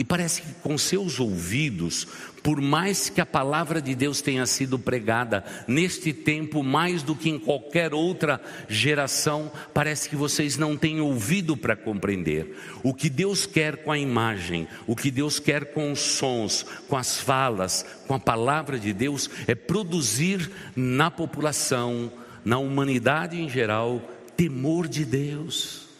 E 0.00 0.04
parece 0.04 0.40
que 0.40 0.54
com 0.62 0.78
seus 0.78 1.20
ouvidos, 1.20 2.08
por 2.42 2.58
mais 2.58 3.10
que 3.10 3.20
a 3.20 3.26
palavra 3.26 3.82
de 3.82 3.94
Deus 3.94 4.22
tenha 4.22 4.46
sido 4.46 4.78
pregada 4.78 5.44
neste 5.68 6.10
tempo 6.14 6.62
mais 6.62 7.02
do 7.02 7.14
que 7.14 7.28
em 7.28 7.38
qualquer 7.38 7.92
outra 7.92 8.40
geração, 8.66 9.52
parece 9.74 10.08
que 10.08 10.16
vocês 10.16 10.56
não 10.56 10.74
têm 10.74 11.02
ouvido 11.02 11.54
para 11.54 11.76
compreender. 11.76 12.56
O 12.82 12.94
que 12.94 13.10
Deus 13.10 13.44
quer 13.44 13.84
com 13.84 13.92
a 13.92 13.98
imagem, 13.98 14.66
o 14.86 14.96
que 14.96 15.10
Deus 15.10 15.38
quer 15.38 15.66
com 15.74 15.92
os 15.92 16.00
sons, 16.00 16.64
com 16.88 16.96
as 16.96 17.20
falas, 17.20 17.84
com 18.06 18.14
a 18.14 18.18
palavra 18.18 18.78
de 18.78 18.94
Deus, 18.94 19.28
é 19.46 19.54
produzir 19.54 20.50
na 20.74 21.10
população, 21.10 22.10
na 22.42 22.56
humanidade 22.56 23.38
em 23.38 23.50
geral, 23.50 24.00
temor 24.34 24.88
de 24.88 25.04
Deus, 25.04 25.90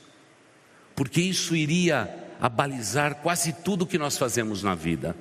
porque 0.96 1.20
isso 1.20 1.54
iria 1.54 2.29
a 2.40 2.48
balizar 2.48 3.16
quase 3.16 3.53
tudo 3.53 3.87
que 3.87 3.98
nós 3.98 4.16
fazemos 4.16 4.62
na 4.62 4.74
vida. 4.74 5.14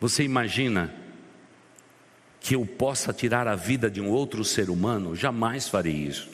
Você 0.00 0.22
imagina 0.22 0.94
que 2.40 2.54
eu 2.54 2.64
possa 2.66 3.12
tirar 3.12 3.48
a 3.48 3.56
vida 3.56 3.90
de 3.90 4.00
um 4.00 4.10
outro 4.10 4.44
ser 4.44 4.68
humano? 4.68 5.16
Jamais 5.16 5.66
farei 5.66 5.94
isso, 5.94 6.28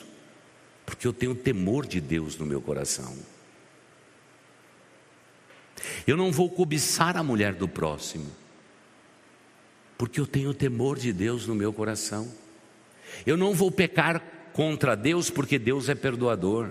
porque 0.85 1.07
eu 1.07 1.13
tenho 1.13 1.33
temor 1.33 1.87
de 1.87 2.01
Deus 2.01 2.37
no 2.37 2.45
meu 2.45 2.61
coração. 2.61 3.15
Eu 6.05 6.17
não 6.17 6.31
vou 6.31 6.49
cobiçar 6.49 7.17
a 7.17 7.23
mulher 7.23 7.53
do 7.53 7.67
próximo, 7.67 8.29
porque 9.97 10.19
eu 10.19 10.27
tenho 10.27 10.53
temor 10.53 10.99
de 10.99 11.13
Deus 11.13 11.47
no 11.47 11.55
meu 11.55 11.71
coração. 11.71 12.31
Eu 13.25 13.37
não 13.37 13.53
vou 13.53 13.71
pecar 13.71 14.21
contra 14.53 14.95
Deus, 14.95 15.29
porque 15.29 15.57
Deus 15.57 15.89
é 15.89 15.95
perdoador, 15.95 16.69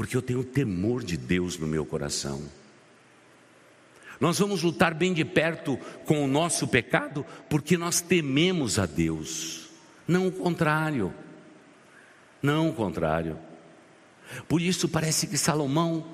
porque 0.00 0.16
eu 0.16 0.22
tenho 0.22 0.42
temor 0.42 1.04
de 1.04 1.14
Deus 1.14 1.58
no 1.58 1.66
meu 1.66 1.84
coração. 1.84 2.42
Nós 4.18 4.38
vamos 4.38 4.62
lutar 4.62 4.94
bem 4.94 5.12
de 5.12 5.26
perto 5.26 5.76
com 6.06 6.24
o 6.24 6.26
nosso 6.26 6.66
pecado, 6.66 7.22
porque 7.50 7.76
nós 7.76 8.00
tememos 8.00 8.78
a 8.78 8.86
Deus, 8.86 9.68
não 10.08 10.28
o 10.28 10.32
contrário. 10.32 11.12
Não 12.40 12.70
o 12.70 12.72
contrário. 12.72 13.38
Por 14.48 14.62
isso 14.62 14.88
parece 14.88 15.26
que 15.26 15.36
Salomão, 15.36 16.06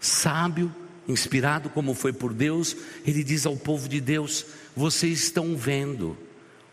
sábio, 0.00 0.74
inspirado 1.06 1.68
como 1.68 1.92
foi 1.92 2.14
por 2.14 2.32
Deus, 2.32 2.74
ele 3.06 3.22
diz 3.22 3.44
ao 3.44 3.58
povo 3.58 3.90
de 3.90 4.00
Deus: 4.00 4.46
vocês 4.74 5.22
estão 5.22 5.54
vendo, 5.54 6.16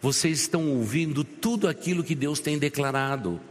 vocês 0.02 0.40
estão 0.40 0.70
ouvindo 0.70 1.26
tudo 1.26 1.68
aquilo 1.68 2.02
que 2.02 2.16
Deus 2.16 2.40
tem 2.40 2.58
declarado, 2.58 3.42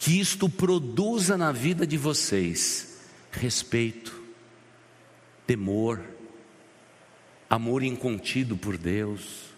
que 0.00 0.18
isto 0.18 0.48
produza 0.48 1.36
na 1.36 1.52
vida 1.52 1.86
de 1.86 1.98
vocês 1.98 3.00
respeito, 3.30 4.18
temor, 5.46 6.00
amor 7.50 7.82
incontido 7.82 8.56
por 8.56 8.78
Deus, 8.78 9.50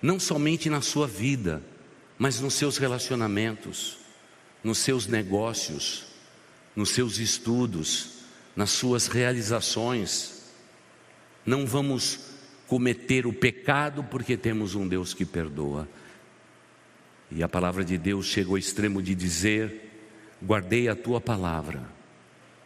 não 0.00 0.18
somente 0.18 0.70
na 0.70 0.80
sua 0.80 1.06
vida, 1.06 1.62
mas 2.18 2.40
nos 2.40 2.54
seus 2.54 2.78
relacionamentos, 2.78 3.98
nos 4.64 4.78
seus 4.78 5.06
negócios, 5.06 6.06
nos 6.74 6.88
seus 6.88 7.18
estudos, 7.18 8.14
nas 8.56 8.70
suas 8.70 9.08
realizações. 9.08 10.42
Não 11.44 11.66
vamos 11.66 12.20
cometer 12.66 13.26
o 13.26 13.32
pecado 13.32 14.02
porque 14.04 14.38
temos 14.38 14.74
um 14.74 14.88
Deus 14.88 15.12
que 15.12 15.26
perdoa. 15.26 15.86
E 17.30 17.42
a 17.42 17.48
palavra 17.48 17.84
de 17.84 17.96
Deus 17.96 18.26
chega 18.26 18.50
ao 18.50 18.58
extremo 18.58 19.02
de 19.02 19.14
dizer: 19.14 19.90
guardei 20.42 20.88
a 20.88 20.96
tua 20.96 21.20
palavra 21.20 21.82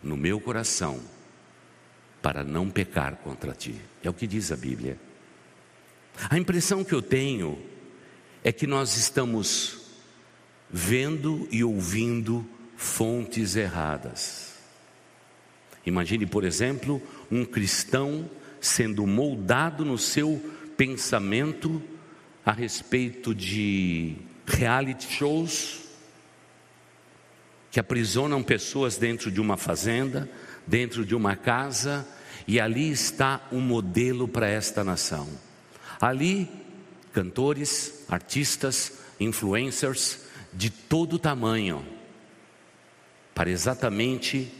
no 0.02 0.16
meu 0.16 0.40
coração 0.40 1.00
para 2.22 2.42
não 2.42 2.70
pecar 2.70 3.16
contra 3.16 3.52
ti. 3.52 3.74
É 4.02 4.08
o 4.08 4.14
que 4.14 4.26
diz 4.26 4.50
a 4.50 4.56
Bíblia. 4.56 4.98
A 6.30 6.38
impressão 6.38 6.84
que 6.84 6.94
eu 6.94 7.02
tenho 7.02 7.58
é 8.42 8.52
que 8.52 8.66
nós 8.66 8.96
estamos 8.96 9.78
vendo 10.70 11.46
e 11.50 11.62
ouvindo 11.62 12.46
fontes 12.76 13.56
erradas. 13.56 14.54
Imagine, 15.84 16.24
por 16.24 16.44
exemplo, 16.44 17.02
um 17.30 17.44
cristão 17.44 18.28
sendo 18.60 19.06
moldado 19.06 19.84
no 19.84 19.98
seu 19.98 20.42
pensamento 20.76 21.82
a 22.44 22.52
respeito 22.52 23.34
de 23.34 24.16
reality 24.46 25.10
shows 25.10 25.80
que 27.70 27.80
aprisionam 27.80 28.42
pessoas 28.42 28.96
dentro 28.96 29.30
de 29.32 29.40
uma 29.40 29.56
fazenda, 29.56 30.30
dentro 30.64 31.04
de 31.04 31.14
uma 31.14 31.34
casa, 31.34 32.06
e 32.46 32.60
ali 32.60 32.90
está 32.90 33.40
um 33.50 33.60
modelo 33.60 34.28
para 34.28 34.48
esta 34.48 34.84
nação. 34.84 35.28
Ali, 36.00 36.48
cantores, 37.12 38.04
artistas, 38.08 38.92
influencers 39.18 40.20
de 40.52 40.70
todo 40.70 41.18
tamanho, 41.18 41.84
para 43.34 43.50
exatamente 43.50 44.52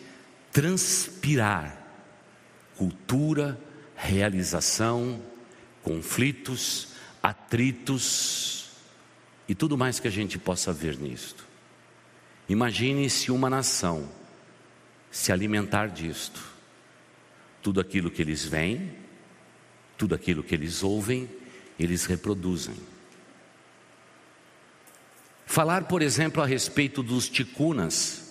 transpirar 0.50 1.80
cultura, 2.76 3.56
realização, 3.94 5.22
conflitos, 5.84 6.88
atritos 7.22 8.63
e 9.48 9.54
tudo 9.54 9.76
mais 9.76 10.00
que 10.00 10.08
a 10.08 10.10
gente 10.10 10.38
possa 10.38 10.72
ver 10.72 10.98
nisto. 10.98 11.44
Imagine 12.48 13.08
se 13.08 13.30
uma 13.30 13.48
nação 13.48 14.08
se 15.10 15.32
alimentar 15.32 15.88
disto. 15.88 16.40
Tudo 17.62 17.80
aquilo 17.80 18.10
que 18.10 18.20
eles 18.20 18.44
veem, 18.44 18.92
tudo 19.96 20.14
aquilo 20.14 20.42
que 20.42 20.54
eles 20.54 20.82
ouvem, 20.82 21.28
eles 21.78 22.04
reproduzem. 22.04 22.76
Falar, 25.46 25.84
por 25.84 26.02
exemplo, 26.02 26.42
a 26.42 26.46
respeito 26.46 27.02
dos 27.02 27.28
ticunas, 27.28 28.24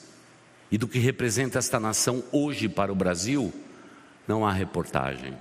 e 0.73 0.78
do 0.80 0.88
que 0.88 0.97
representa 0.97 1.60
esta 1.60 1.80
nação 1.80 2.23
hoje 2.32 2.67
para 2.67 2.91
o 2.91 2.95
Brasil, 2.95 3.54
não 4.28 4.43
há 4.43 4.52
reportagem, 4.52 5.38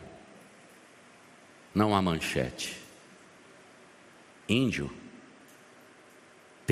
não 1.74 1.96
há 1.96 2.02
manchete. 2.02 2.76
Índio 4.46 4.92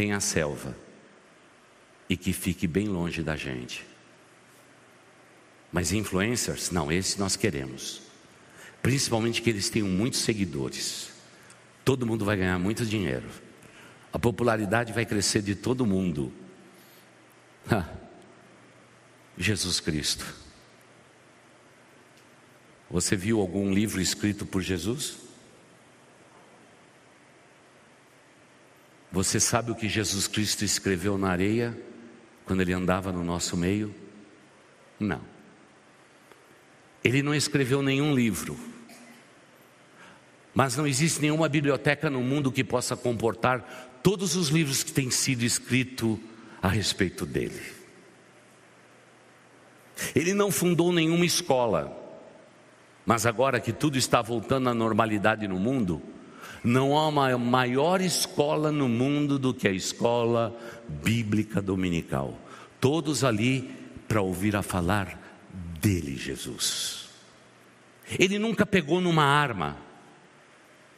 tem 0.00 0.12
a 0.12 0.20
selva 0.20 0.74
e 2.08 2.16
que 2.16 2.32
fique 2.32 2.66
bem 2.66 2.88
longe 2.88 3.22
da 3.22 3.36
gente. 3.36 3.86
Mas 5.70 5.92
influencers, 5.92 6.70
não, 6.70 6.90
esse 6.90 7.18
nós 7.18 7.36
queremos. 7.36 8.00
Principalmente 8.80 9.42
que 9.42 9.50
eles 9.50 9.68
tenham 9.68 9.88
muitos 9.88 10.20
seguidores. 10.20 11.10
Todo 11.84 12.06
mundo 12.06 12.24
vai 12.24 12.38
ganhar 12.38 12.58
muito 12.58 12.86
dinheiro. 12.86 13.28
A 14.10 14.18
popularidade 14.18 14.90
vai 14.90 15.04
crescer 15.04 15.42
de 15.42 15.54
todo 15.54 15.84
mundo. 15.84 16.32
Jesus 19.36 19.80
Cristo. 19.80 20.24
Você 22.90 23.14
viu 23.16 23.38
algum 23.38 23.70
livro 23.70 24.00
escrito 24.00 24.46
por 24.46 24.62
Jesus? 24.62 25.18
Você 29.12 29.40
sabe 29.40 29.70
o 29.70 29.74
que 29.74 29.88
Jesus 29.88 30.28
Cristo 30.28 30.64
escreveu 30.64 31.18
na 31.18 31.30
areia 31.30 31.76
quando 32.44 32.60
ele 32.60 32.72
andava 32.72 33.10
no 33.10 33.24
nosso 33.24 33.56
meio? 33.56 33.94
Não. 34.98 35.20
Ele 37.02 37.22
não 37.22 37.34
escreveu 37.34 37.82
nenhum 37.82 38.14
livro. 38.14 38.56
Mas 40.54 40.76
não 40.76 40.86
existe 40.86 41.20
nenhuma 41.20 41.48
biblioteca 41.48 42.10
no 42.10 42.20
mundo 42.20 42.52
que 42.52 42.62
possa 42.62 42.96
comportar 42.96 43.98
todos 44.02 44.36
os 44.36 44.48
livros 44.48 44.82
que 44.82 44.92
têm 44.92 45.10
sido 45.10 45.42
escritos 45.42 46.18
a 46.62 46.68
respeito 46.68 47.24
dele. 47.24 47.60
Ele 50.14 50.34
não 50.34 50.50
fundou 50.50 50.92
nenhuma 50.92 51.24
escola, 51.24 51.96
mas 53.04 53.26
agora 53.26 53.60
que 53.60 53.72
tudo 53.72 53.98
está 53.98 54.22
voltando 54.22 54.68
à 54.68 54.74
normalidade 54.74 55.46
no 55.46 55.58
mundo, 55.58 56.02
não 56.62 56.96
há 56.96 57.08
uma 57.08 57.38
maior 57.38 58.00
escola 58.00 58.70
no 58.70 58.88
mundo 58.88 59.38
do 59.38 59.54
que 59.54 59.66
a 59.66 59.72
escola 59.72 60.56
bíblica 60.88 61.62
dominical. 61.62 62.38
Todos 62.80 63.24
ali 63.24 63.74
para 64.06 64.20
ouvir 64.20 64.56
a 64.56 64.62
falar 64.62 65.18
dele, 65.80 66.16
Jesus. 66.16 67.08
Ele 68.18 68.38
nunca 68.38 68.66
pegou 68.66 69.00
numa 69.00 69.24
arma 69.24 69.76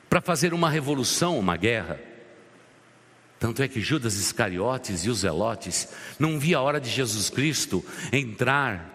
para 0.08 0.20
fazer 0.20 0.52
uma 0.52 0.68
revolução, 0.68 1.38
uma 1.38 1.56
guerra. 1.56 2.00
Tanto 3.38 3.62
é 3.62 3.68
que 3.68 3.80
Judas 3.80 4.14
Iscariotes 4.14 5.04
e 5.04 5.10
os 5.10 5.20
Zelotes 5.20 5.88
não 6.18 6.38
via 6.38 6.58
a 6.58 6.62
hora 6.62 6.80
de 6.80 6.88
Jesus 6.88 7.28
Cristo 7.28 7.84
entrar 8.12 8.90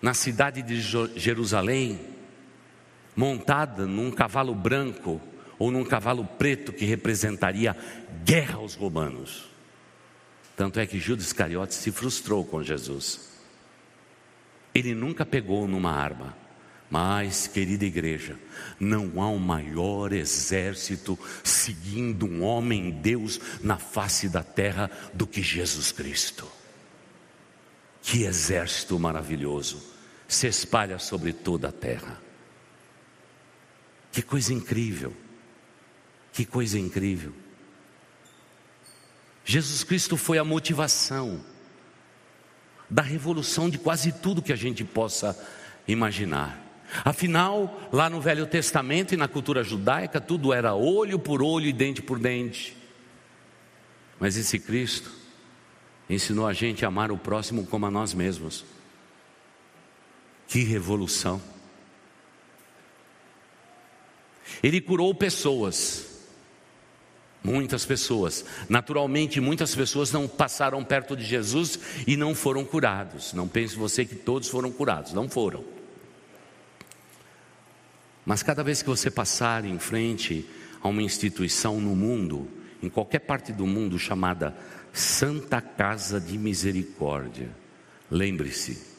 na 0.00 0.14
cidade 0.14 0.62
de 0.62 0.80
Jerusalém, 1.16 2.00
montada 3.14 3.86
num 3.86 4.10
cavalo 4.10 4.54
branco 4.54 5.20
ou 5.62 5.70
num 5.70 5.84
cavalo 5.84 6.24
preto 6.24 6.72
que 6.72 6.84
representaria 6.84 7.76
guerra 8.24 8.56
aos 8.56 8.74
romanos. 8.74 9.48
Tanto 10.56 10.80
é 10.80 10.86
que 10.88 10.98
Judas 10.98 11.26
Iscariotes 11.26 11.76
se 11.76 11.92
frustrou 11.92 12.44
com 12.44 12.64
Jesus. 12.64 13.30
Ele 14.74 14.92
nunca 14.92 15.24
pegou 15.24 15.68
numa 15.68 15.92
arma. 15.92 16.36
Mas, 16.90 17.46
querida 17.46 17.84
igreja, 17.84 18.36
não 18.80 19.22
há 19.22 19.28
um 19.28 19.38
maior 19.38 20.12
exército 20.12 21.16
seguindo 21.44 22.26
um 22.26 22.42
homem 22.42 22.90
Deus 22.90 23.40
na 23.62 23.78
face 23.78 24.28
da 24.28 24.42
terra 24.42 24.90
do 25.14 25.28
que 25.28 25.42
Jesus 25.42 25.92
Cristo. 25.92 26.44
Que 28.02 28.24
exército 28.24 28.98
maravilhoso 28.98 29.80
se 30.26 30.48
espalha 30.48 30.98
sobre 30.98 31.32
toda 31.32 31.68
a 31.68 31.72
terra. 31.72 32.20
Que 34.10 34.22
coisa 34.22 34.52
incrível, 34.52 35.21
que 36.32 36.44
coisa 36.44 36.78
incrível. 36.78 37.32
Jesus 39.44 39.84
Cristo 39.84 40.16
foi 40.16 40.38
a 40.38 40.44
motivação 40.44 41.40
da 42.88 43.02
revolução 43.02 43.68
de 43.68 43.78
quase 43.78 44.12
tudo 44.12 44.42
que 44.42 44.52
a 44.52 44.56
gente 44.56 44.84
possa 44.84 45.38
imaginar. 45.86 46.60
Afinal, 47.04 47.88
lá 47.90 48.10
no 48.10 48.20
Velho 48.20 48.46
Testamento 48.46 49.14
e 49.14 49.16
na 49.16 49.26
cultura 49.26 49.64
judaica, 49.64 50.20
tudo 50.20 50.52
era 50.52 50.74
olho 50.74 51.18
por 51.18 51.42
olho 51.42 51.66
e 51.66 51.72
dente 51.72 52.02
por 52.02 52.18
dente. 52.18 52.76
Mas 54.20 54.36
esse 54.36 54.58
Cristo 54.58 55.10
ensinou 56.08 56.46
a 56.46 56.52
gente 56.52 56.84
a 56.84 56.88
amar 56.88 57.10
o 57.10 57.16
próximo 57.16 57.66
como 57.66 57.86
a 57.86 57.90
nós 57.90 58.12
mesmos. 58.12 58.64
Que 60.46 60.62
revolução! 60.62 61.40
Ele 64.62 64.80
curou 64.80 65.14
pessoas, 65.14 66.11
muitas 67.42 67.84
pessoas. 67.84 68.44
Naturalmente, 68.68 69.40
muitas 69.40 69.74
pessoas 69.74 70.12
não 70.12 70.28
passaram 70.28 70.82
perto 70.84 71.16
de 71.16 71.24
Jesus 71.24 71.78
e 72.06 72.16
não 72.16 72.34
foram 72.34 72.64
curados. 72.64 73.32
Não 73.32 73.48
pense 73.48 73.76
você 73.76 74.04
que 74.04 74.14
todos 74.14 74.48
foram 74.48 74.70
curados, 74.70 75.12
não 75.12 75.28
foram. 75.28 75.64
Mas 78.24 78.42
cada 78.42 78.62
vez 78.62 78.82
que 78.82 78.88
você 78.88 79.10
passar 79.10 79.64
em 79.64 79.78
frente 79.78 80.48
a 80.80 80.88
uma 80.88 81.02
instituição 81.02 81.80
no 81.80 81.96
mundo, 81.96 82.48
em 82.82 82.88
qualquer 82.88 83.20
parte 83.20 83.52
do 83.52 83.66
mundo 83.66 83.98
chamada 83.98 84.56
Santa 84.92 85.60
Casa 85.60 86.20
de 86.20 86.38
Misericórdia, 86.38 87.50
lembre-se 88.10 88.92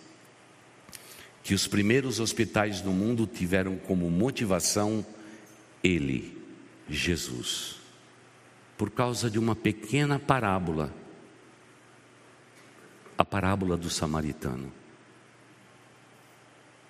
que 1.44 1.54
os 1.54 1.68
primeiros 1.68 2.20
hospitais 2.20 2.82
do 2.82 2.92
mundo 2.92 3.28
tiveram 3.28 3.76
como 3.76 4.10
motivação 4.10 5.06
ele, 5.84 6.38
Jesus, 6.90 7.83
por 8.78 8.90
causa 8.92 9.30
de 9.30 9.40
uma 9.40 9.56
pequena 9.56 10.20
parábola, 10.20 10.94
a 13.18 13.24
parábola 13.24 13.78
do 13.78 13.90
samaritano. 13.90 14.72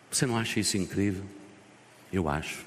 Você 0.10 0.26
não 0.26 0.38
acha 0.38 0.60
isso 0.60 0.78
incrível? 0.78 1.24
Eu 2.12 2.30
acho. 2.30 2.66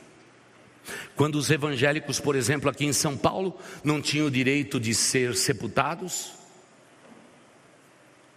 Quando 1.14 1.36
os 1.36 1.50
evangélicos, 1.50 2.20
por 2.20 2.36
exemplo, 2.36 2.68
aqui 2.68 2.84
em 2.84 2.92
São 2.92 3.16
Paulo, 3.16 3.58
não 3.82 4.00
tinham 4.00 4.26
o 4.26 4.30
direito 4.30 4.78
de 4.78 4.94
ser 4.94 5.34
sepultados, 5.34 6.32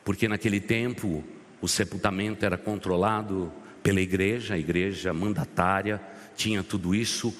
porque 0.03 0.27
naquele 0.27 0.59
tempo 0.59 1.23
o 1.61 1.67
sepultamento 1.67 2.45
era 2.45 2.57
controlado 2.57 3.51
pela 3.83 4.01
igreja, 4.01 4.55
a 4.55 4.57
igreja 4.57 5.13
mandatária 5.13 6.01
tinha 6.35 6.63
tudo 6.63 6.95
isso. 6.95 7.35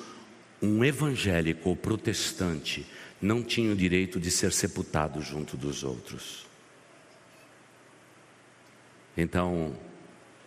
Um 0.62 0.84
evangélico 0.84 1.70
ou 1.70 1.76
protestante 1.76 2.86
não 3.22 3.44
tinha 3.44 3.72
o 3.72 3.76
direito 3.76 4.20
de 4.20 4.32
ser 4.32 4.52
sepultado 4.52 5.22
junto 5.22 5.58
dos 5.58 5.84
outros. 5.84 6.48
Então, 9.18 9.76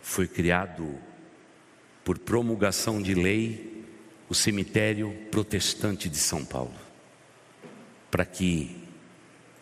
foi 0.01 0.27
criado 0.27 0.97
por 2.03 2.17
promulgação 2.17 3.01
de 3.01 3.13
lei 3.13 3.85
o 4.27 4.33
cemitério 4.35 5.15
protestante 5.29 6.09
de 6.09 6.17
São 6.17 6.43
Paulo, 6.43 6.73
para 8.09 8.25
que 8.25 8.83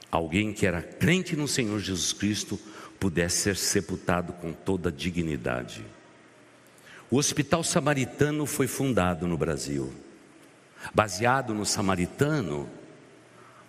alguém 0.10 0.54
que 0.54 0.66
era 0.66 0.82
crente 0.82 1.36
no 1.36 1.48
Senhor 1.48 1.80
Jesus 1.80 2.14
Cristo 2.14 2.60
pudesse 3.00 3.38
ser 3.42 3.58
sepultado 3.58 4.34
com 4.34 4.54
toda 4.54 4.92
dignidade. 4.92 5.86
O 7.10 7.18
Hospital 7.18 7.64
Samaritano 7.64 8.46
foi 8.46 8.68
fundado 8.68 9.28
no 9.28 9.38
Brasil, 9.38 9.94
baseado 10.94 11.54
no 11.54 11.66
Samaritano, 11.66 12.70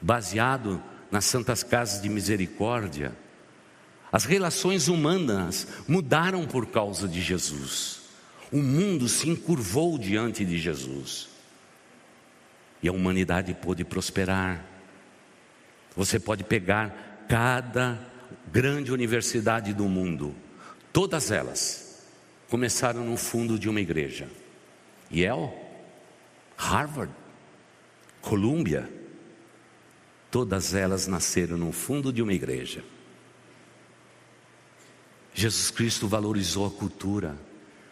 baseado 0.02 0.82
nas 1.10 1.24
Santas 1.24 1.62
Casas 1.62 2.02
de 2.02 2.08
Misericórdia. 2.08 3.12
As 4.10 4.24
relações 4.24 4.88
humanas 4.88 5.66
mudaram 5.88 6.46
por 6.46 6.66
causa 6.66 7.08
de 7.08 7.22
Jesus. 7.22 8.02
O 8.50 8.58
mundo 8.58 9.08
se 9.08 9.28
encurvou 9.30 9.96
diante 9.96 10.44
de 10.44 10.58
Jesus. 10.58 11.28
E 12.82 12.88
a 12.88 12.92
humanidade 12.92 13.54
pôde 13.54 13.84
prosperar. 13.84 14.62
Você 15.96 16.18
pode 16.18 16.44
pegar 16.44 17.24
cada 17.28 17.98
grande 18.50 18.92
universidade 18.92 19.72
do 19.72 19.84
mundo, 19.84 20.34
todas 20.92 21.30
elas 21.30 22.06
começaram 22.48 23.04
no 23.04 23.16
fundo 23.16 23.58
de 23.58 23.68
uma 23.68 23.80
igreja. 23.80 24.28
Yale, 25.10 25.50
Harvard, 26.56 27.12
Columbia, 28.20 28.90
todas 30.32 30.74
elas 30.74 31.06
nasceram 31.06 31.56
no 31.56 31.70
fundo 31.70 32.12
de 32.12 32.20
uma 32.20 32.32
igreja. 32.32 32.84
Jesus 35.32 35.70
Cristo 35.70 36.08
valorizou 36.08 36.66
a 36.66 36.70
cultura 36.70 37.38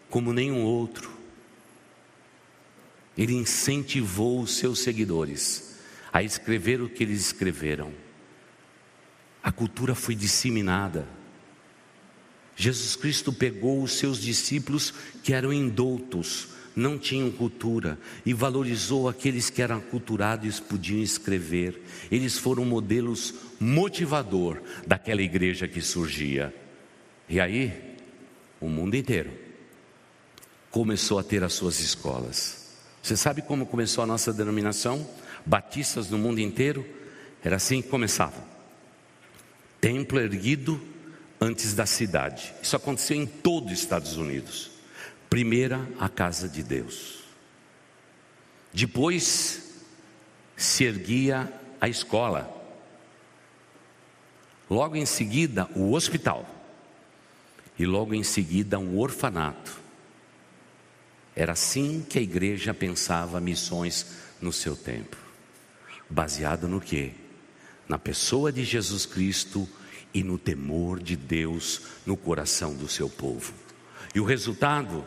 como 0.09 0.33
nenhum 0.33 0.65
outro. 0.65 1.09
Ele 3.17 3.35
incentivou 3.35 4.41
os 4.41 4.57
seus 4.57 4.81
seguidores 4.81 5.79
a 6.13 6.21
escrever 6.21 6.83
o 6.83 6.89
que 6.89 7.05
eles 7.05 7.21
escreveram 7.21 7.95
a 9.43 9.51
cultura 9.51 9.95
foi 9.95 10.15
disseminada. 10.15 11.09
Jesus 12.55 12.95
Cristo 12.95 13.33
pegou 13.33 13.83
os 13.83 13.93
seus 13.93 14.21
discípulos 14.21 14.93
que 15.23 15.33
eram 15.33 15.53
indoutos, 15.53 16.49
não 16.81 16.99
tinham 16.99 17.31
cultura, 17.31 17.99
e 18.25 18.33
valorizou 18.33 19.09
aqueles 19.09 19.51
que 19.51 19.63
eram 19.63 19.81
culturados 19.81 20.59
e 20.59 20.63
podiam 20.63 21.01
escrever. 21.01 21.81
Eles 22.11 22.39
foram 22.39 22.65
modelos 22.65 23.35
motivador 23.61 24.61
daquela 24.87 25.23
igreja 25.23 25.69
que 25.69 25.81
surgia. 25.81 26.55
E 27.29 27.39
aí, 27.39 27.97
o 28.61 28.69
mundo 28.69 28.97
inteiro 28.97 29.31
começou 30.71 31.19
a 31.19 31.23
ter 31.23 31.45
as 31.45 31.53
suas 31.53 31.81
escolas. 31.81 32.77
Você 33.03 33.17
sabe 33.17 33.43
como 33.43 33.67
começou 33.67 34.03
a 34.03 34.07
nossa 34.07 34.33
denominação? 34.33 35.07
Batistas 35.45 36.11
no 36.11 36.19
mundo 36.19 36.41
inteiro? 36.41 36.85
Era 37.43 37.57
assim 37.57 37.81
que 37.81 37.89
começava 37.89 38.51
templo 39.81 40.21
erguido 40.21 40.81
antes 41.41 41.75
da 41.75 41.87
cidade. 41.87 42.53
Isso 42.63 42.77
aconteceu 42.77 43.17
em 43.17 43.27
todo 43.27 43.67
os 43.67 43.73
Estados 43.73 44.17
Unidos. 44.17 44.71
Primeira, 45.31 45.89
a 45.99 46.09
casa 46.09 46.49
de 46.49 46.63
Deus. 46.63 47.21
Depois 48.73 49.83
se 50.57 50.85
erguia 50.85 51.51
a 51.81 51.89
escola. 51.89 52.55
Logo 54.69 54.97
em 54.97 55.07
seguida, 55.07 55.67
o 55.75 55.93
hospital. 55.93 56.47
E 57.79 57.87
logo 57.87 58.13
em 58.13 58.23
seguida, 58.23 58.79
um 58.79 58.99
orfanato. 58.99 59.81
Era 61.35 61.53
assim 61.53 62.05
que 62.07 62.19
a 62.19 62.23
igreja 62.23 62.75
pensava 62.75 63.41
missões 63.41 64.19
no 64.43 64.53
seu 64.53 64.77
tempo. 64.77 65.17
Baseado 66.11 66.69
no 66.69 66.81
que? 66.81 67.15
na 67.91 67.99
pessoa 67.99 68.53
de 68.53 68.63
Jesus 68.63 69.05
Cristo 69.05 69.69
e 70.15 70.23
no 70.23 70.39
temor 70.39 71.03
de 71.03 71.17
Deus 71.17 71.83
no 72.07 72.17
coração 72.17 72.73
do 72.73 72.89
seu 72.89 73.11
povo. 73.11 73.53
E 74.15 74.21
o 74.21 74.25
resultado 74.25 75.05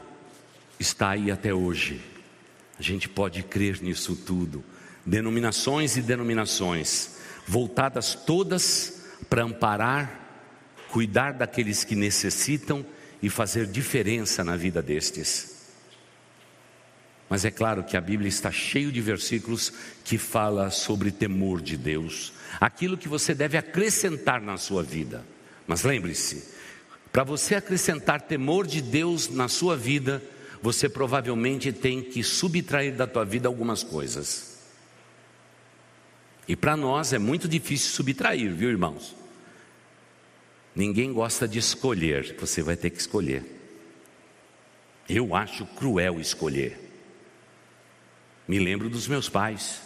está 0.84 1.10
aí 1.12 1.32
até 1.32 1.54
hoje. 1.54 2.02
A 2.78 2.84
gente 2.84 3.10
pode 3.10 3.42
crer 3.42 3.82
nisso 3.82 4.16
tudo. 4.16 4.64
Denominações 5.06 5.98
e 5.98 6.02
denominações, 6.02 7.18
voltadas 7.48 8.14
todas 8.14 9.06
para 9.30 9.44
amparar, 9.44 10.20
cuidar 10.90 11.34
daqueles 11.34 11.84
que 11.84 11.96
necessitam 11.96 12.86
e 13.22 13.30
fazer 13.30 13.66
diferença 13.66 14.44
na 14.44 14.56
vida 14.56 14.82
destes. 14.82 15.54
Mas 17.30 17.46
é 17.46 17.52
claro 17.52 17.84
que 17.84 17.98
a 17.98 18.02
Bíblia 18.02 18.30
está 18.30 18.52
cheio 18.52 18.92
de 18.92 19.02
versículos 19.02 19.74
que 20.04 20.18
fala 20.18 20.70
sobre 20.70 21.12
temor 21.12 21.62
de 21.62 21.78
Deus, 21.78 22.34
aquilo 22.60 22.98
que 22.98 23.08
você 23.08 23.34
deve 23.34 23.58
acrescentar 23.58 24.42
na 24.42 24.58
sua 24.58 24.84
vida. 24.84 25.26
Mas 25.66 25.84
lembre-se, 25.84 26.44
para 27.12 27.24
você 27.24 27.56
acrescentar 27.56 28.22
temor 28.22 28.68
de 28.68 28.82
Deus 28.82 29.30
na 29.30 29.48
sua 29.48 29.78
vida, 29.78 30.22
você 30.64 30.88
provavelmente 30.88 31.74
tem 31.74 32.02
que 32.02 32.24
subtrair 32.24 32.96
da 32.96 33.06
tua 33.06 33.26
vida 33.26 33.50
algumas 33.50 33.84
coisas. 33.84 34.60
E 36.48 36.56
para 36.56 36.78
nós 36.78 37.12
é 37.12 37.20
muito 37.20 37.50
difícil 37.50 37.92
subtrair, 37.92 38.50
viu, 38.56 38.70
irmãos? 38.70 39.14
Ninguém 40.74 41.12
gosta 41.12 41.50
de 41.50 41.60
escolher, 41.60 42.38
você 42.40 42.62
vai 42.62 42.78
ter 42.78 42.92
que 42.92 42.98
escolher. 42.98 43.44
Eu 45.10 45.36
acho 45.36 45.66
cruel 45.66 46.18
escolher. 46.18 46.80
Me 48.48 48.58
lembro 48.58 48.90
dos 48.90 49.06
meus 49.06 49.28
pais. 49.28 49.82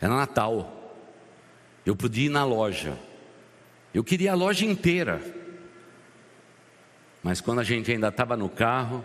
Era 0.00 0.16
Natal. 0.16 0.96
Eu 1.84 1.94
podia 1.94 2.24
ir 2.24 2.30
na 2.30 2.46
loja. 2.46 2.98
Eu 3.92 4.02
queria 4.02 4.32
a 4.32 4.34
loja 4.34 4.64
inteira. 4.64 5.20
Mas 7.22 7.42
quando 7.42 7.58
a 7.58 7.64
gente 7.64 7.92
ainda 7.92 8.08
estava 8.08 8.38
no 8.38 8.48
carro, 8.48 9.04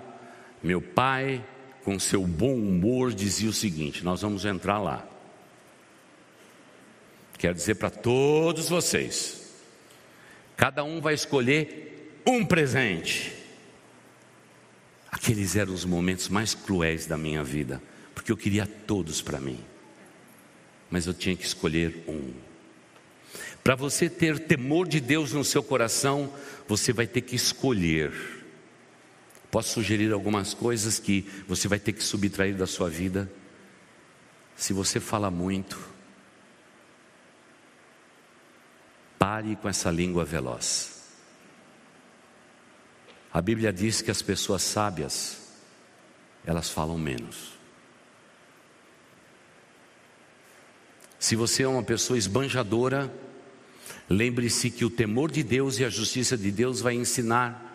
meu 0.63 0.81
pai, 0.81 1.43
com 1.83 1.99
seu 1.99 2.25
bom 2.25 2.55
humor, 2.55 3.13
dizia 3.13 3.49
o 3.49 3.53
seguinte: 3.53 4.03
Nós 4.03 4.21
vamos 4.21 4.45
entrar 4.45 4.79
lá. 4.79 5.07
Quero 7.37 7.55
dizer 7.55 7.75
para 7.75 7.89
todos 7.89 8.69
vocês: 8.69 9.51
Cada 10.55 10.83
um 10.83 11.01
vai 11.01 11.13
escolher 11.13 12.21
um 12.25 12.45
presente. 12.45 13.33
Aqueles 15.11 15.55
eram 15.55 15.73
os 15.73 15.83
momentos 15.83 16.29
mais 16.29 16.53
cruéis 16.53 17.05
da 17.05 17.17
minha 17.17 17.43
vida, 17.43 17.81
porque 18.13 18.31
eu 18.31 18.37
queria 18.37 18.65
todos 18.65 19.21
para 19.21 19.39
mim, 19.39 19.59
mas 20.89 21.05
eu 21.05 21.13
tinha 21.13 21.35
que 21.35 21.45
escolher 21.45 22.03
um. 22.07 22.31
Para 23.63 23.75
você 23.75 24.09
ter 24.09 24.39
temor 24.39 24.87
de 24.87 24.99
Deus 24.99 25.33
no 25.33 25.43
seu 25.43 25.61
coração, 25.61 26.33
você 26.67 26.93
vai 26.93 27.05
ter 27.05 27.21
que 27.21 27.35
escolher. 27.35 28.40
Posso 29.51 29.73
sugerir 29.73 30.13
algumas 30.13 30.53
coisas 30.53 30.97
que 30.97 31.29
você 31.45 31.67
vai 31.67 31.77
ter 31.77 31.91
que 31.91 32.01
subtrair 32.01 32.55
da 32.55 32.65
sua 32.65 32.89
vida? 32.89 33.29
Se 34.55 34.71
você 34.71 34.97
fala 34.97 35.29
muito, 35.29 35.77
pare 39.19 39.57
com 39.57 39.67
essa 39.67 39.91
língua 39.91 40.23
veloz. 40.23 41.01
A 43.33 43.41
Bíblia 43.41 43.73
diz 43.73 44.01
que 44.01 44.09
as 44.09 44.21
pessoas 44.21 44.61
sábias, 44.61 45.37
elas 46.45 46.69
falam 46.69 46.97
menos. 46.97 47.59
Se 51.19 51.35
você 51.35 51.63
é 51.63 51.67
uma 51.67 51.83
pessoa 51.83 52.17
esbanjadora, 52.17 53.13
lembre-se 54.09 54.71
que 54.71 54.85
o 54.85 54.89
temor 54.89 55.29
de 55.29 55.43
Deus 55.43 55.77
e 55.77 55.85
a 55.85 55.89
justiça 55.89 56.37
de 56.37 56.51
Deus 56.51 56.79
vai 56.81 56.95
ensinar 56.95 57.70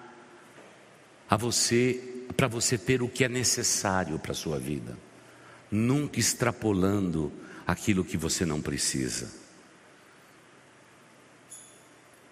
a 1.28 1.36
você 1.36 2.12
para 2.36 2.48
você 2.48 2.76
ter 2.76 3.02
o 3.02 3.08
que 3.08 3.24
é 3.24 3.28
necessário 3.28 4.18
para 4.18 4.32
a 4.32 4.34
sua 4.34 4.58
vida, 4.58 4.98
nunca 5.70 6.18
extrapolando 6.18 7.32
aquilo 7.66 8.04
que 8.04 8.16
você 8.16 8.44
não 8.44 8.60
precisa. 8.60 9.30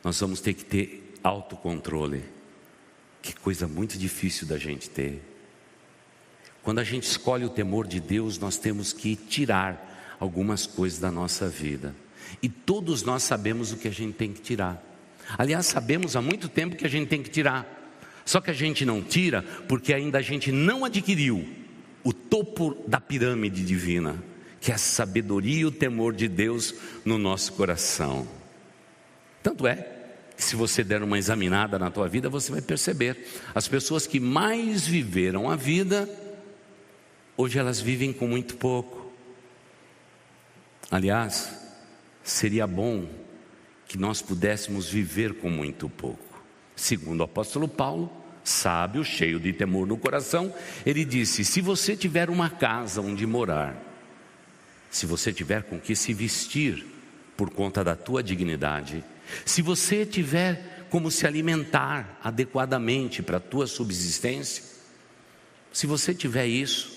Nós 0.03 0.20
vamos 0.20 0.40
ter 0.40 0.55
que 0.55 0.64
ter 0.64 1.14
autocontrole. 1.22 2.24
Que 3.22 3.34
coisa 3.34 3.66
muito 3.66 3.97
difícil 3.97 4.47
da 4.47 4.59
gente 4.59 4.90
ter. 4.90 5.22
Quando 6.62 6.78
a 6.78 6.84
gente 6.84 7.05
escolhe 7.05 7.45
o 7.45 7.51
temor 7.51 7.86
de 7.86 8.01
Deus, 8.01 8.38
nós 8.38 8.59
temos 8.59 8.92
que 8.92 9.16
tirar 9.16 10.16
algumas 10.20 10.66
coisas 10.66 10.99
da 10.99 11.11
nossa 11.11 11.49
vida. 11.49 11.95
E 12.42 12.49
todos 12.49 13.03
nós 13.03 13.22
sabemos 13.22 13.72
o 13.72 13.76
que 13.76 13.88
a 13.88 13.90
gente 13.90 14.14
tem 14.14 14.32
que 14.32 14.42
tirar. 14.42 14.82
Aliás, 15.38 15.66
sabemos 15.66 16.16
há 16.16 16.20
muito 16.20 16.49
tempo 16.49 16.76
que 16.76 16.84
a 16.84 16.90
gente 16.90 17.09
tem 17.09 17.22
que 17.22 17.30
tirar. 17.30 17.84
Só 18.25 18.41
que 18.41 18.51
a 18.51 18.55
gente 18.55 18.85
não 18.85 19.03
tira 19.03 19.43
porque 19.68 19.93
ainda 19.93 20.18
a 20.18 20.22
gente 20.22 20.51
não 20.51 20.85
adquiriu 20.85 21.47
o 22.03 22.12
topo 22.12 22.77
da 22.87 23.01
pirâmide 23.01 23.64
divina, 23.64 24.22
que 24.61 24.70
é 24.70 24.75
a 24.75 24.79
sabedoria 24.79 25.61
e 25.61 25.64
o 25.64 25.70
temor 25.70 26.14
de 26.14 26.29
Deus 26.29 26.75
no 27.05 27.18
nosso 27.18 27.53
coração. 27.53 28.27
Tanto 29.43 29.66
é 29.66 29.95
se 30.37 30.57
você 30.57 30.83
der 30.83 31.03
uma 31.03 31.18
examinada 31.18 31.79
na 31.79 31.91
tua 31.91 32.09
vida, 32.09 32.29
você 32.29 32.51
vai 32.51 32.61
perceber. 32.61 33.27
As 33.55 33.68
pessoas 33.68 34.07
que 34.07 34.18
mais 34.18 34.87
viveram 34.87 35.49
a 35.49 35.57
vida, 35.57 36.09
hoje 37.37 37.59
elas 37.59 37.81
vivem 37.81 38.12
com 38.12 38.27
muito 38.27 38.57
pouco. 38.57 39.12
Aliás, 40.91 41.53
seria 42.22 42.66
bom 42.66 43.09
que 43.87 43.97
nós 43.97 44.20
pudéssemos 44.20 44.89
viver 44.89 45.35
com 45.35 45.49
muito 45.49 45.89
pouco. 45.89 46.24
Segundo 46.77 47.20
o 47.20 47.25
apóstolo 47.25 47.68
Paulo, 47.68 48.11
sábio, 48.43 49.05
cheio 49.05 49.41
de 49.41 49.53
temor 49.53 49.87
no 49.87 49.97
coração, 49.97 50.53
ele 50.85 51.05
disse: 51.05 51.45
Se 51.45 51.61
você 51.61 51.97
tiver 51.97 52.29
uma 52.29 52.51
casa 52.51 53.01
onde 53.01 53.27
morar, 53.27 53.77
se 54.91 55.07
você 55.07 55.33
tiver 55.33 55.62
com 55.62 55.79
que 55.79 55.97
se 55.97 56.12
vestir 56.12 56.87
por 57.37 57.51
conta 57.51 57.83
da 57.83 57.97
tua 57.97 58.22
dignidade, 58.22 59.05
se 59.45 59.62
você 59.62 60.05
tiver 60.05 60.87
como 60.91 61.11
se 61.11 61.27
alimentar 61.27 62.20
adequadamente 62.22 63.22
para 63.22 63.39
a 63.39 63.41
tua 63.41 63.66
subsistência, 63.66 64.62
se 65.72 65.87
você 65.87 66.14
tiver 66.14 66.47
isso, 66.47 66.93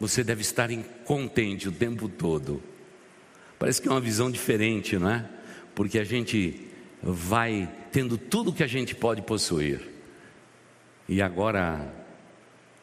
você 0.00 0.24
deve 0.24 0.40
estar 0.40 0.68
contente 1.04 1.68
o 1.68 1.72
tempo 1.72 2.08
todo. 2.08 2.60
Parece 3.56 3.80
que 3.80 3.86
é 3.86 3.90
uma 3.92 4.00
visão 4.00 4.28
diferente, 4.28 4.98
não 4.98 5.08
é? 5.08 5.24
Porque 5.72 6.00
a 6.00 6.04
gente 6.04 6.68
vai 7.00 7.70
tendo 7.92 8.16
tudo 8.16 8.52
que 8.52 8.64
a 8.64 8.66
gente 8.66 8.94
pode 8.94 9.20
possuir. 9.20 9.80
E 11.06 11.20
agora, 11.20 11.94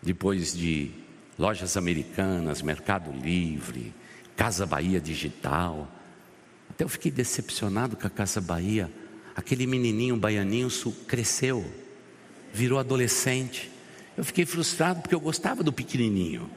depois 0.02 0.56
de 0.56 0.92
lojas 1.38 1.76
americanas, 1.76 2.62
Mercado 2.62 3.12
Livre, 3.12 3.94
Casa 4.38 4.68
Bahia 4.68 5.02
Digital, 5.02 5.90
até 6.70 6.84
eu 6.84 6.90
fiquei 6.90 7.12
decepcionado 7.12 7.98
com 7.98 8.06
a 8.06 8.10
Casa 8.10 8.40
Bahia. 8.40 8.90
Aquele 9.36 9.66
menininho 9.66 10.16
baianinho 10.16 10.70
cresceu, 11.08 11.66
virou 12.54 12.78
adolescente. 12.78 13.72
Eu 14.16 14.24
fiquei 14.24 14.46
frustrado 14.46 15.02
porque 15.02 15.16
eu 15.16 15.20
gostava 15.20 15.64
do 15.64 15.74
pequenininho. 15.74 16.50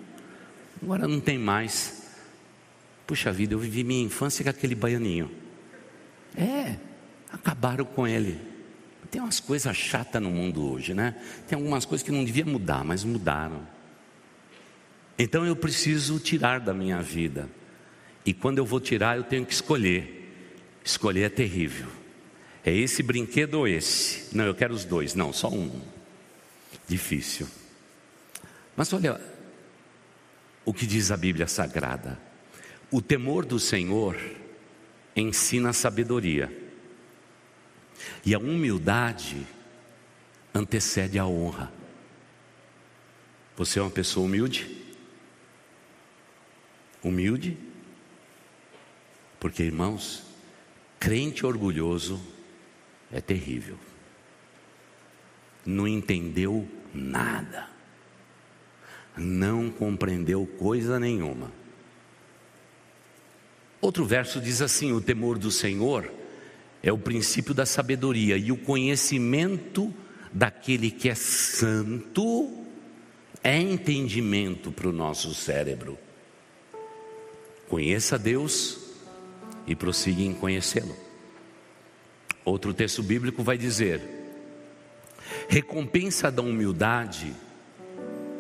Agora 0.83 1.09
não 1.09 1.21
tem 1.21 1.39
mais. 1.39 2.03
Puxa 3.07 3.33
vida, 3.33 3.55
eu 3.55 3.59
vivi 3.59 3.83
minha 3.83 4.05
infância 4.05 4.43
com 4.43 4.51
aquele 4.51 4.75
baianinho. 4.75 5.31
É, 6.37 6.77
acabaram 7.33 7.85
com 7.85 8.07
ele. 8.07 8.41
Tem 9.11 9.21
umas 9.21 9.41
coisas 9.41 9.77
chatas 9.77 10.23
no 10.23 10.31
mundo 10.31 10.71
hoje, 10.71 10.95
né? 10.95 11.15
Tem 11.47 11.57
algumas 11.57 11.85
coisas 11.85 12.05
que 12.05 12.13
não 12.13 12.25
devia 12.25 12.45
mudar, 12.45 12.85
mas 12.85 13.05
mudaram. 13.05 13.67
Então 15.19 15.45
eu 15.45 15.55
preciso 15.55 16.19
tirar 16.19 16.61
da 16.61 16.73
minha 16.73 17.01
vida 17.03 17.49
e 18.25 18.33
quando 18.33 18.59
eu 18.59 18.65
vou 18.65 18.81
tirar, 18.81 19.17
eu 19.17 19.25
tenho 19.25 19.45
que 19.45 19.53
escolher. 19.53 20.21
Escolher 20.85 21.23
é 21.23 21.29
terrível. 21.29 21.89
É 22.65 22.73
esse 22.73 23.03
brinquedo 23.03 23.55
ou 23.55 23.69
esse? 23.69 24.35
Não, 24.37 24.45
eu 24.45 24.55
quero 24.55 24.73
os 24.73 24.85
dois. 24.85 25.15
Não, 25.15 25.33
só 25.33 25.49
um. 25.49 25.81
Difícil. 26.87 27.49
Mas 28.77 28.93
olha 28.93 29.21
o 30.65 30.73
que 30.73 30.87
diz 30.87 31.11
a 31.11 31.17
Bíblia 31.17 31.49
Sagrada. 31.49 32.19
O 32.91 33.03
temor 33.03 33.45
do 33.45 33.59
Senhor 33.59 34.17
ensina 35.17 35.71
a 35.71 35.73
sabedoria. 35.73 36.62
E 38.25 38.35
a 38.35 38.39
humildade 38.39 39.47
antecede 40.55 41.19
a 41.19 41.27
honra. 41.27 41.73
Você 43.57 43.79
é 43.79 43.83
uma 43.83 43.91
pessoa 43.91 44.27
humilde? 44.27 44.85
Humilde? 47.03 47.59
Porque, 49.39 49.63
irmãos, 49.63 50.23
crente 50.99 51.45
orgulhoso 51.45 52.21
é 53.11 53.21
terrível. 53.21 53.79
Não 55.67 55.87
entendeu 55.87 56.69
nada. 56.95 57.69
Não 59.17 59.71
compreendeu 59.71 60.47
coisa 60.47 60.99
nenhuma. 60.99 61.53
Outro 63.81 64.05
verso 64.05 64.41
diz 64.41 64.63
assim: 64.63 64.93
o 64.93 65.01
temor 65.01 65.39
do 65.39 65.51
Senhor 65.51 66.11
é 66.83 66.93
o 66.93 66.99
princípio 66.99 67.55
da 67.55 67.65
sabedoria 67.65 68.37
e 68.37 68.51
o 68.51 68.57
conhecimento 68.57 69.93
daquele 70.33 70.91
que 70.91 71.09
é 71.09 71.15
santo 71.15 72.51
é 73.43 73.59
entendimento 73.59 74.73
para 74.73 74.89
o 74.89 74.93
nosso 74.93 75.35
cérebro. 75.35 75.99
Conheça 77.69 78.19
Deus 78.19 78.79
e 79.67 79.75
prossiga 79.75 80.23
em 80.23 80.35
conhecê-lo. 80.35 80.97
Outro 82.45 82.75
texto 82.75 83.03
bíblico 83.03 83.43
vai 83.43 83.57
dizer: 83.57 84.01
recompensa 85.49 86.31
da 86.31 86.43
humildade 86.43 87.33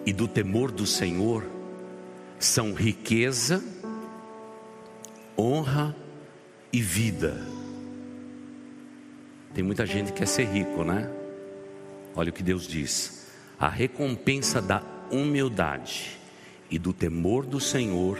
e 0.05 0.13
do 0.13 0.27
temor 0.27 0.73
do 0.73 0.87
Senhor 0.87 1.45
são 2.39 2.75
riqueza, 2.75 3.63
honra 5.39 5.95
e 6.73 6.81
vida. 6.81 7.62
Tem 9.55 9.63
muita 9.63 9.85
gente 9.87 10.13
que 10.13 10.19
quer 10.19 10.29
ser 10.29 10.45
rico, 10.45 10.85
né? 10.85 11.11
Olha 12.15 12.31
o 12.31 12.33
que 12.33 12.43
Deus 12.43 12.67
diz: 12.67 13.29
a 13.59 13.69
recompensa 13.69 14.61
da 14.61 14.83
humildade 15.11 16.19
e 16.71 16.79
do 16.79 16.93
temor 16.93 17.45
do 17.45 17.61
Senhor 17.61 18.19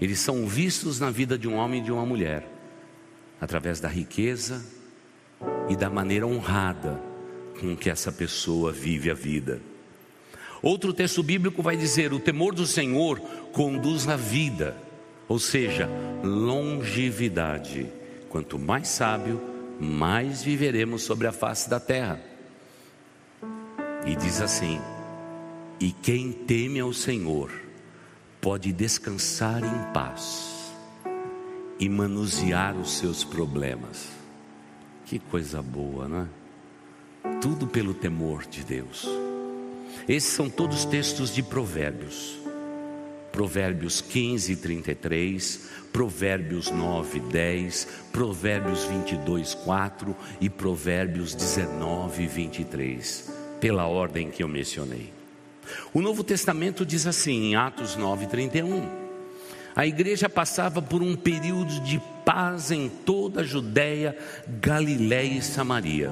eles 0.00 0.18
são 0.18 0.46
vistos 0.46 0.98
na 0.98 1.10
vida 1.10 1.38
de 1.38 1.48
um 1.48 1.54
homem 1.54 1.80
e 1.80 1.84
de 1.84 1.92
uma 1.92 2.04
mulher, 2.04 2.46
através 3.40 3.80
da 3.80 3.88
riqueza 3.88 4.64
e 5.68 5.76
da 5.76 5.88
maneira 5.88 6.26
honrada 6.26 7.00
com 7.60 7.76
que 7.76 7.88
essa 7.88 8.10
pessoa 8.10 8.72
vive 8.72 9.10
a 9.10 9.14
vida. 9.14 9.60
Outro 10.60 10.92
texto 10.92 11.22
bíblico 11.22 11.62
vai 11.62 11.76
dizer: 11.76 12.12
o 12.12 12.18
temor 12.18 12.54
do 12.54 12.66
Senhor 12.66 13.20
conduz 13.52 14.08
à 14.08 14.16
vida, 14.16 14.76
ou 15.28 15.38
seja, 15.38 15.88
longevidade. 16.22 17.86
Quanto 18.28 18.58
mais 18.58 18.88
sábio, 18.88 19.53
mais 19.80 20.42
viveremos 20.42 21.02
sobre 21.02 21.26
a 21.26 21.32
face 21.32 21.68
da 21.68 21.80
terra. 21.80 22.20
E 24.06 24.14
diz 24.16 24.40
assim: 24.40 24.80
e 25.80 25.90
quem 25.92 26.32
teme 26.32 26.80
ao 26.80 26.92
Senhor, 26.92 27.50
pode 28.40 28.72
descansar 28.72 29.62
em 29.62 29.92
paz 29.92 30.72
e 31.78 31.88
manusear 31.88 32.76
os 32.76 32.98
seus 32.98 33.24
problemas. 33.24 34.08
Que 35.04 35.18
coisa 35.18 35.60
boa, 35.60 36.08
não 36.08 36.20
é? 36.20 37.34
Tudo 37.40 37.66
pelo 37.66 37.92
temor 37.92 38.46
de 38.46 38.62
Deus. 38.64 39.06
Esses 40.08 40.32
são 40.32 40.48
todos 40.48 40.84
textos 40.84 41.34
de 41.34 41.42
Provérbios. 41.42 42.38
Provérbios 43.32 44.00
15, 44.00 44.56
33, 44.56 45.68
Provérbios 45.94 46.72
9, 46.72 47.20
10, 47.20 47.88
Provérbios 48.10 48.82
22, 48.82 49.54
4 49.54 50.16
e 50.40 50.50
Provérbios 50.50 51.36
19, 51.36 52.26
23, 52.26 53.32
pela 53.60 53.86
ordem 53.86 54.28
que 54.28 54.42
eu 54.42 54.48
mencionei. 54.48 55.12
O 55.92 56.02
Novo 56.02 56.24
Testamento 56.24 56.84
diz 56.84 57.06
assim, 57.06 57.44
em 57.44 57.54
Atos 57.54 57.94
9, 57.94 58.26
31. 58.26 58.90
A 59.76 59.86
igreja 59.86 60.28
passava 60.28 60.82
por 60.82 61.00
um 61.00 61.14
período 61.14 61.78
de 61.82 62.02
paz 62.24 62.72
em 62.72 62.88
toda 62.88 63.42
a 63.42 63.44
Judéia, 63.44 64.18
Galiléia 64.60 65.38
e 65.38 65.42
Samaria. 65.42 66.10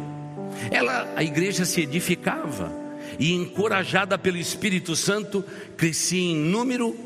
Ela, 0.70 1.12
a 1.16 1.24
igreja 1.24 1.64
se 1.64 1.80
edificava 1.80 2.72
e 3.18 3.32
encorajada 3.32 4.16
pelo 4.16 4.38
Espírito 4.38 4.94
Santo, 4.94 5.44
crescia 5.76 6.22
em 6.22 6.36
número 6.36 6.96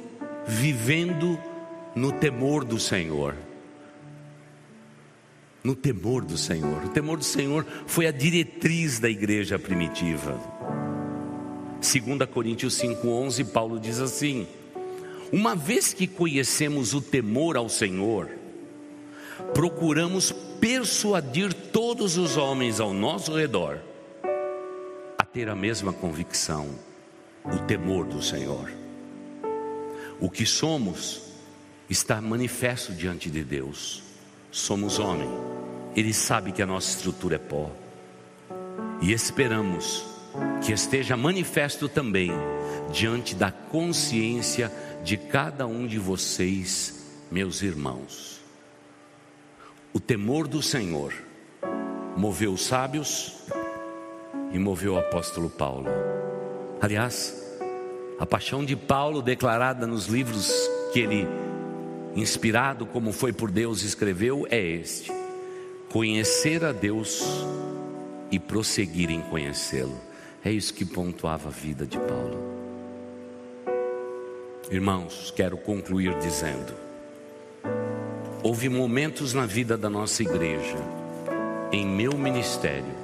vivendo 0.47 1.41
no 1.97 2.13
temor 2.13 2.63
do 2.63 2.79
Senhor. 2.79 3.35
No 5.65 5.75
temor 5.75 6.23
do 6.23 6.37
Senhor. 6.37 6.85
O 6.85 6.91
temor 6.91 7.17
do 7.17 7.25
Senhor 7.25 7.67
foi 7.87 8.07
a 8.07 8.13
diretriz 8.13 8.99
da 8.99 9.09
igreja 9.09 9.59
primitiva. 9.59 10.39
2 11.81 12.31
Coríntios 12.31 12.79
5,11, 12.79 13.51
Paulo 13.51 13.81
diz 13.81 13.99
assim: 13.99 14.47
Uma 15.33 15.57
vez 15.57 15.95
que 15.95 16.07
conhecemos 16.07 16.93
o 16.93 17.01
temor 17.01 17.57
ao 17.57 17.69
Senhor, 17.69 18.29
procuramos 19.55 20.31
persuadir 20.61 21.53
todos 21.53 22.19
os 22.19 22.37
homens 22.37 22.79
ao 22.79 22.93
nosso 22.93 23.35
redor 23.35 23.81
a 25.19 25.25
ter 25.25 25.49
a 25.49 25.57
mesma 25.57 25.93
convicção, 25.93 26.69
o 27.45 27.59
temor 27.67 28.05
do 28.05 28.23
Senhor. 28.23 28.71
O 30.21 30.31
que 30.31 30.47
somos 30.47 31.26
está 31.89 32.21
manifesto 32.21 32.93
diante 32.93 33.31
de 33.31 33.43
Deus. 33.45 34.03
Somos 34.51 34.99
homem. 34.99 35.29
Ele 35.95 36.13
sabe 36.13 36.53
que 36.53 36.63
a 36.63 36.67
nossa 36.67 36.91
estrutura 36.91 37.37
é 37.37 37.39
pó. 37.39 37.71
E 39.01 39.13
esperamos 39.13 40.05
que 40.65 40.73
esteja 40.73 41.17
manifesto 41.17 41.89
também 41.89 42.33
diante 42.93 43.35
da 43.35 43.51
consciência 43.51 44.73
de 45.05 45.17
cada 45.17 45.67
um 45.67 45.87
de 45.87 45.99
vocês, 45.99 47.07
meus 47.31 47.63
irmãos. 47.63 48.41
O 49.93 50.01
temor 50.01 50.47
do 50.47 50.63
Senhor 50.63 51.13
moveu 52.17 52.53
os 52.53 52.67
sábios 52.67 53.35
e 54.53 54.59
moveu 54.59 54.95
o 54.95 54.99
apóstolo 54.99 55.49
Paulo. 55.49 55.89
Aliás, 56.81 57.35
a 58.19 58.27
paixão 58.27 58.65
de 58.65 58.77
Paulo, 58.77 59.23
declarada 59.23 59.87
nos 59.87 60.07
livros 60.07 60.51
que 60.93 61.01
ele, 61.01 61.27
inspirado 62.17 62.87
como 62.87 63.13
foi 63.13 63.33
por 63.33 63.51
Deus, 63.51 63.83
escreveu, 63.83 64.47
é 64.51 64.59
este: 64.59 65.13
conhecer 65.91 66.65
a 66.65 66.73
Deus 66.73 67.23
e 68.31 68.39
prosseguir 68.39 69.11
em 69.11 69.21
conhecê-lo. 69.21 70.01
É 70.45 70.51
isso 70.51 70.75
que 70.75 70.85
pontuava 70.85 71.49
a 71.49 71.53
vida 71.53 71.87
de 71.87 71.99
Paulo. 71.99 72.57
Irmãos, 74.71 75.33
quero 75.37 75.57
concluir 75.57 76.19
dizendo: 76.19 76.75
houve 78.43 78.69
momentos 78.69 79.33
na 79.35 79.47
vida 79.47 79.77
da 79.77 79.91
nossa 79.91 80.23
igreja, 80.23 80.79
em 81.71 81.87
meu 81.87 82.17
ministério, 82.17 82.95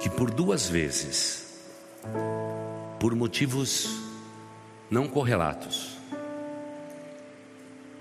que 0.00 0.08
por 0.08 0.30
duas 0.30 0.68
vezes 0.68 1.46
por 2.98 3.14
motivos 3.14 3.88
não 4.90 5.06
correlatos. 5.06 5.97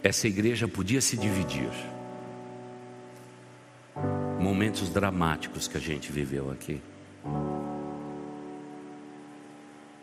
Essa 0.04 0.28
igreja 0.28 0.68
podia 0.68 1.02
se 1.02 1.18
dividir. 1.18 1.72
Momentos 4.40 4.90
dramáticos 4.90 5.68
que 5.68 5.78
a 5.78 5.82
gente 5.82 6.12
viveu 6.12 6.52
aqui. 6.52 6.82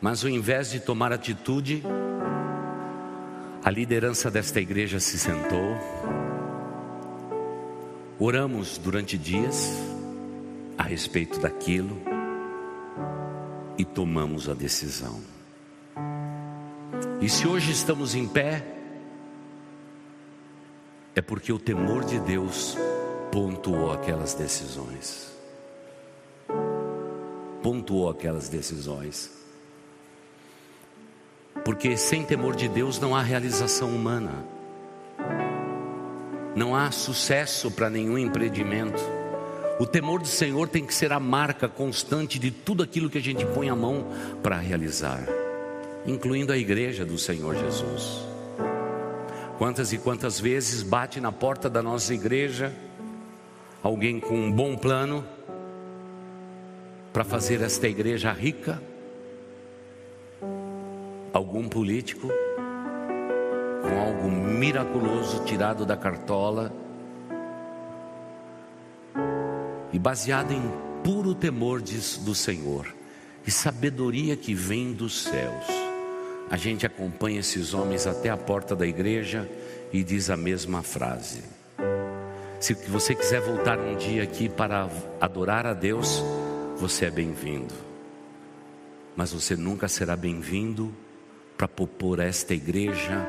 Mas 0.01 0.25
ao 0.25 0.31
invés 0.31 0.71
de 0.71 0.81
tomar 0.81 1.13
atitude, 1.13 1.83
a 3.65 3.71
liderança 3.71 4.31
desta 4.31 4.61
igreja 4.61 5.01
se 5.01 5.19
sentou. 5.19 5.79
Oramos 8.19 8.77
durante 8.77 9.17
dias 9.17 9.73
a 10.77 10.83
respeito 10.83 11.41
daquilo 11.41 11.99
e 13.79 13.85
tomamos 13.85 14.49
a 14.49 14.55
decisão. 14.55 15.23
E 17.21 17.29
se 17.29 17.47
hoje 17.49 17.73
estamos 17.73 18.15
em 18.15 18.29
pé, 18.29 18.74
é 21.15 21.23
porque 21.23 21.53
o 21.53 21.59
temor 21.59 22.05
de 22.05 22.19
Deus 22.19 22.77
pontuou 23.31 23.93
aquelas 23.93 24.35
decisões. 24.35 25.33
Pontuou 27.63 28.11
aquelas 28.11 28.49
decisões. 28.49 29.31
Porque 31.65 31.97
sem 31.97 32.25
temor 32.25 32.57
de 32.57 32.69
Deus 32.69 32.99
não 32.99 33.15
há 33.15 33.23
realização 33.23 33.89
humana, 33.89 34.45
não 36.55 36.75
há 36.75 36.91
sucesso 36.91 37.71
para 37.71 37.89
nenhum 37.89 38.19
empreendimento. 38.19 39.01
O 39.79 39.87
temor 39.87 40.21
do 40.21 40.29
Senhor 40.29 40.69
tem 40.69 40.85
que 40.85 40.95
ser 40.95 41.13
a 41.13 41.19
marca 41.19 41.69
constante 41.69 42.39
de 42.39 42.51
tudo 42.51 42.83
aquilo 42.83 43.09
que 43.09 43.19
a 43.19 43.23
gente 43.23 43.47
põe 43.47 43.69
a 43.69 43.75
mão 43.75 44.07
para 44.43 44.59
realizar, 44.59 45.27
incluindo 46.07 46.53
a 46.53 46.59
igreja 46.59 47.05
do 47.05 47.19
Senhor 47.19 47.57
Jesus. 47.57 48.24
Quantas 49.59 49.93
e 49.93 49.99
quantas 49.99 50.41
vezes 50.41 50.83
bate 50.83 51.21
na 51.21 51.31
porta 51.31 51.71
da 51.71 51.83
nossa 51.83 52.13
igreja 52.13 52.73
alguém 53.83 54.19
com 54.19 54.35
um 54.35 54.51
bom 54.51 54.77
plano 54.77 55.25
para 57.13 57.25
fazer 57.25 57.61
esta 57.61 57.89
igreja 57.89 58.33
rica? 58.33 58.83
Algum 61.33 61.69
político 61.69 62.29
com 63.83 64.01
algo 64.01 64.31
miraculoso 64.31 65.45
tirado 65.45 65.85
da 65.85 65.97
cartola? 65.97 66.73
e 69.95 69.99
baseada 69.99 70.53
em 70.53 70.61
puro 71.05 71.37
temor 71.37 71.81
do 71.81 72.35
Senhor 72.35 72.93
e 73.47 73.51
sabedoria 73.51 74.37
que 74.37 74.53
vem 74.53 74.93
dos 74.93 75.23
céus. 75.23 75.84
A 76.51 76.57
gente 76.57 76.87
acompanha 76.87 77.41
esses 77.41 77.75
homens 77.75 78.07
até 78.07 78.31
a 78.31 78.37
porta 78.37 78.77
da 78.77 78.87
igreja 78.87 79.49
e 79.93 80.03
diz 80.03 80.31
a 80.31 80.37
mesma 80.37 80.83
frase. 80.83 81.43
Se 82.61 82.75
você 82.89 83.15
quiser 83.15 83.41
voltar 83.41 83.79
um 83.79 83.97
dia 83.97 84.23
aqui 84.23 84.49
para 84.49 84.89
adorar 85.21 85.67
a 85.67 85.75
Deus, 85.75 86.23
você 86.77 87.07
é 87.07 87.11
bem-vindo. 87.11 87.75
Mas 89.17 89.33
você 89.33 89.57
nunca 89.57 89.89
será 89.89 90.17
bem-vindo 90.17 90.95
para 91.57 91.69
propor 91.69 92.21
a 92.21 92.25
esta 92.25 92.55
igreja 92.55 93.27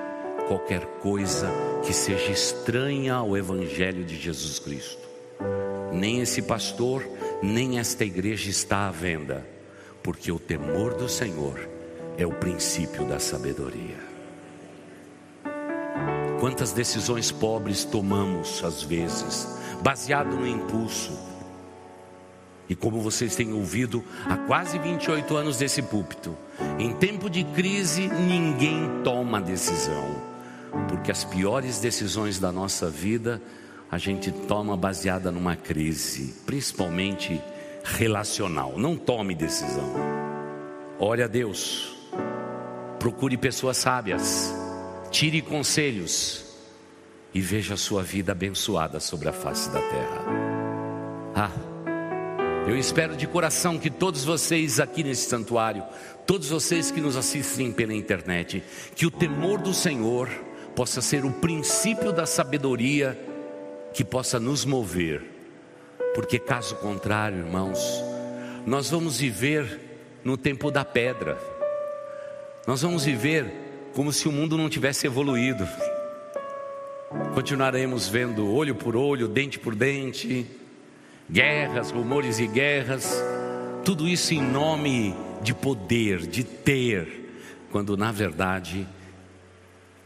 qualquer 0.47 0.86
coisa 1.01 1.51
que 1.86 1.93
seja 1.93 2.32
estranha 2.32 3.16
ao 3.16 3.36
Evangelho 3.36 4.03
de 4.03 4.16
Jesus 4.20 4.59
Cristo 4.59 5.05
nem 5.95 6.20
esse 6.20 6.41
pastor, 6.41 7.07
nem 7.41 7.80
esta 7.80 8.03
igreja 8.03 8.49
está 8.49 8.88
à 8.88 8.91
venda, 8.91 9.47
porque 10.03 10.32
o 10.32 10.39
temor 10.39 10.93
do 10.93 11.09
Senhor 11.09 11.68
é 12.18 12.26
o 12.26 12.32
princípio 12.32 13.05
da 13.05 13.20
sabedoria. 13.20 13.97
Quantas 16.39 16.72
decisões 16.72 17.32
pobres 17.32 17.84
tomamos 17.84 18.63
às 18.63 18.84
vezes, 18.84 19.57
baseado 19.82 20.36
no 20.36 20.47
impulso. 20.47 21.18
E 22.68 22.76
como 22.76 22.99
vocês 22.99 23.36
têm 23.36 23.53
ouvido 23.53 24.03
há 24.26 24.36
quase 24.38 24.80
28 24.80 25.36
anos 25.38 25.57
desse 25.57 25.82
púlpito, 25.82 26.36
em 26.80 26.93
tempo 26.93 27.30
de 27.30 27.43
crise 27.43 28.07
ninguém 28.07 29.01
toma 29.03 29.39
decisão, 29.39 30.16
porque 30.88 31.11
as 31.11 31.24
piores 31.24 31.80
decisões 31.80 32.39
da 32.39 32.51
nossa 32.51 32.89
vida 32.89 33.41
a 33.91 33.97
gente 33.97 34.32
toma 34.32 34.76
baseada 34.76 35.32
numa 35.32 35.55
crise, 35.55 36.34
principalmente 36.45 37.41
relacional. 37.84 38.74
Não 38.78 38.97
tome 38.97 39.36
decisão. 39.36 39.93
Ore 40.99 41.22
a 41.22 41.28
Deus. 41.28 41.95
Procure 43.00 43.38
pessoas 43.38 43.78
sábias. 43.78 44.54
Tire 45.12 45.41
conselhos 45.41 46.46
e 47.34 47.41
veja 47.41 47.74
a 47.74 47.78
sua 47.78 48.02
vida 48.02 48.32
abençoada 48.32 49.00
sobre 49.00 49.30
a 49.30 49.34
face 49.34 49.70
da 49.70 49.82
terra. 49.82 50.26
Ah, 51.36 51.52
eu 52.68 52.78
espero 52.78 53.16
de 53.16 53.28
coração 53.28 53.78
que 53.78 53.89
todos 53.89 54.24
vocês 54.24 54.80
aqui 54.80 55.04
nesse 55.04 55.30
santuário, 55.30 55.84
todos 56.26 56.50
vocês 56.50 56.89
que 56.89 57.00
nos 57.00 57.16
assistem 57.16 57.72
pela 57.72 57.93
internet, 57.93 58.64
que 58.96 59.06
o 59.06 59.12
temor 59.12 59.62
do 59.62 59.74
Senhor 59.74 60.30
possa 60.76 61.02
ser 61.02 61.26
o 61.26 61.32
princípio 61.32 62.12
da 62.12 62.26
sabedoria 62.26 63.20
que 63.93 64.04
possa 64.04 64.39
nos 64.39 64.66
mover, 64.66 65.24
porque 66.14 66.39
caso 66.39 66.76
contrário, 66.78 67.39
irmãos, 67.39 67.80
nós 68.66 68.89
vamos 68.89 69.20
viver 69.20 69.80
no 70.24 70.36
tempo 70.36 70.72
da 70.72 70.84
pedra, 70.84 71.38
nós 72.66 72.82
vamos 72.82 73.05
viver 73.05 73.91
como 73.93 74.11
se 74.11 74.28
o 74.28 74.32
mundo 74.32 74.57
não 74.57 74.70
tivesse 74.70 75.07
evoluído, 75.07 75.68
continuaremos 77.34 78.07
vendo 78.07 78.51
olho 78.51 78.76
por 78.76 78.95
olho, 78.95 79.28
dente 79.28 79.57
por 79.57 79.76
dente, 79.76 80.45
guerras, 81.30 81.91
rumores 81.91 82.39
e 82.39 82.47
guerras, 82.47 83.24
tudo 83.84 84.07
isso 84.07 84.34
em 84.34 84.41
nome 84.41 85.16
de 85.41 85.53
poder, 85.53 86.28
de 86.28 86.43
ter, 86.43 87.07
quando 87.72 87.95
na 87.95 88.11
verdade 88.11 88.88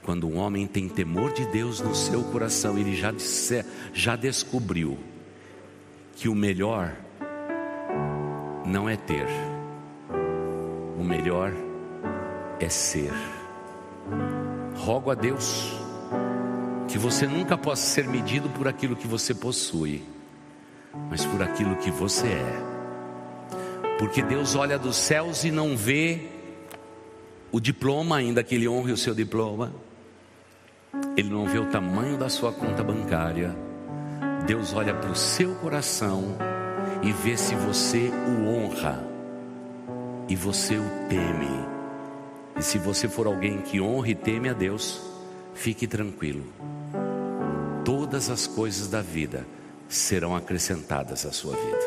quando 0.09 0.27
um 0.27 0.37
homem 0.37 0.65
tem 0.65 0.89
temor 0.89 1.33
de 1.33 1.45
Deus 1.45 1.81
no 1.81 1.93
seu 1.93 2.23
coração, 2.23 2.77
ele 2.79 2.95
já, 2.95 3.11
disse, 3.11 3.63
já 3.93 4.15
descobriu 4.15 4.97
que 6.15 6.27
o 6.27 6.33
melhor 6.33 6.95
não 8.65 8.89
é 8.89 8.95
ter, 8.95 9.27
o 10.97 11.03
melhor 11.03 11.51
é 11.51 11.68
ser. 12.67 13.13
Rogo 14.75 15.11
a 15.11 15.15
Deus 15.15 15.71
que 16.87 16.97
você 16.97 17.27
nunca 17.27 17.57
possa 17.57 17.83
ser 17.83 18.07
medido 18.07 18.49
por 18.49 18.67
aquilo 18.67 18.95
que 18.95 19.07
você 19.07 19.33
possui, 19.33 20.03
mas 21.09 21.23
por 21.23 21.41
aquilo 21.41 21.75
que 21.75 21.91
você 21.91 22.27
é. 22.27 22.63
Porque 23.99 24.21
Deus 24.21 24.55
olha 24.55 24.77
dos 24.77 24.95
céus 24.95 25.43
e 25.43 25.51
não 25.51 25.77
vê 25.77 26.27
o 27.51 27.59
diploma, 27.59 28.17
ainda 28.17 28.43
que 28.43 28.55
Ele 28.55 28.67
honre 28.67 28.91
o 28.91 28.97
seu 28.97 29.13
diploma 29.13 29.71
ele 31.15 31.29
não 31.29 31.45
vê 31.45 31.59
o 31.59 31.65
tamanho 31.65 32.17
da 32.17 32.29
sua 32.29 32.51
conta 32.51 32.83
bancária. 32.83 33.55
Deus 34.45 34.73
olha 34.73 34.93
para 34.93 35.11
o 35.11 35.15
seu 35.15 35.53
coração 35.55 36.35
e 37.03 37.11
vê 37.11 37.37
se 37.37 37.55
você 37.55 38.09
o 38.09 38.47
honra 38.47 39.05
e 40.27 40.35
você 40.35 40.77
o 40.77 40.89
teme. 41.09 41.78
E 42.59 42.61
se 42.61 42.77
você 42.77 43.07
for 43.07 43.25
alguém 43.25 43.61
que 43.61 43.79
honra 43.79 44.09
e 44.09 44.15
teme 44.15 44.49
a 44.49 44.53
Deus, 44.53 45.01
fique 45.53 45.87
tranquilo. 45.87 46.43
Todas 47.85 48.29
as 48.29 48.47
coisas 48.47 48.89
da 48.89 49.01
vida 49.01 49.47
serão 49.87 50.35
acrescentadas 50.35 51.25
à 51.25 51.31
sua 51.31 51.55
vida, 51.55 51.79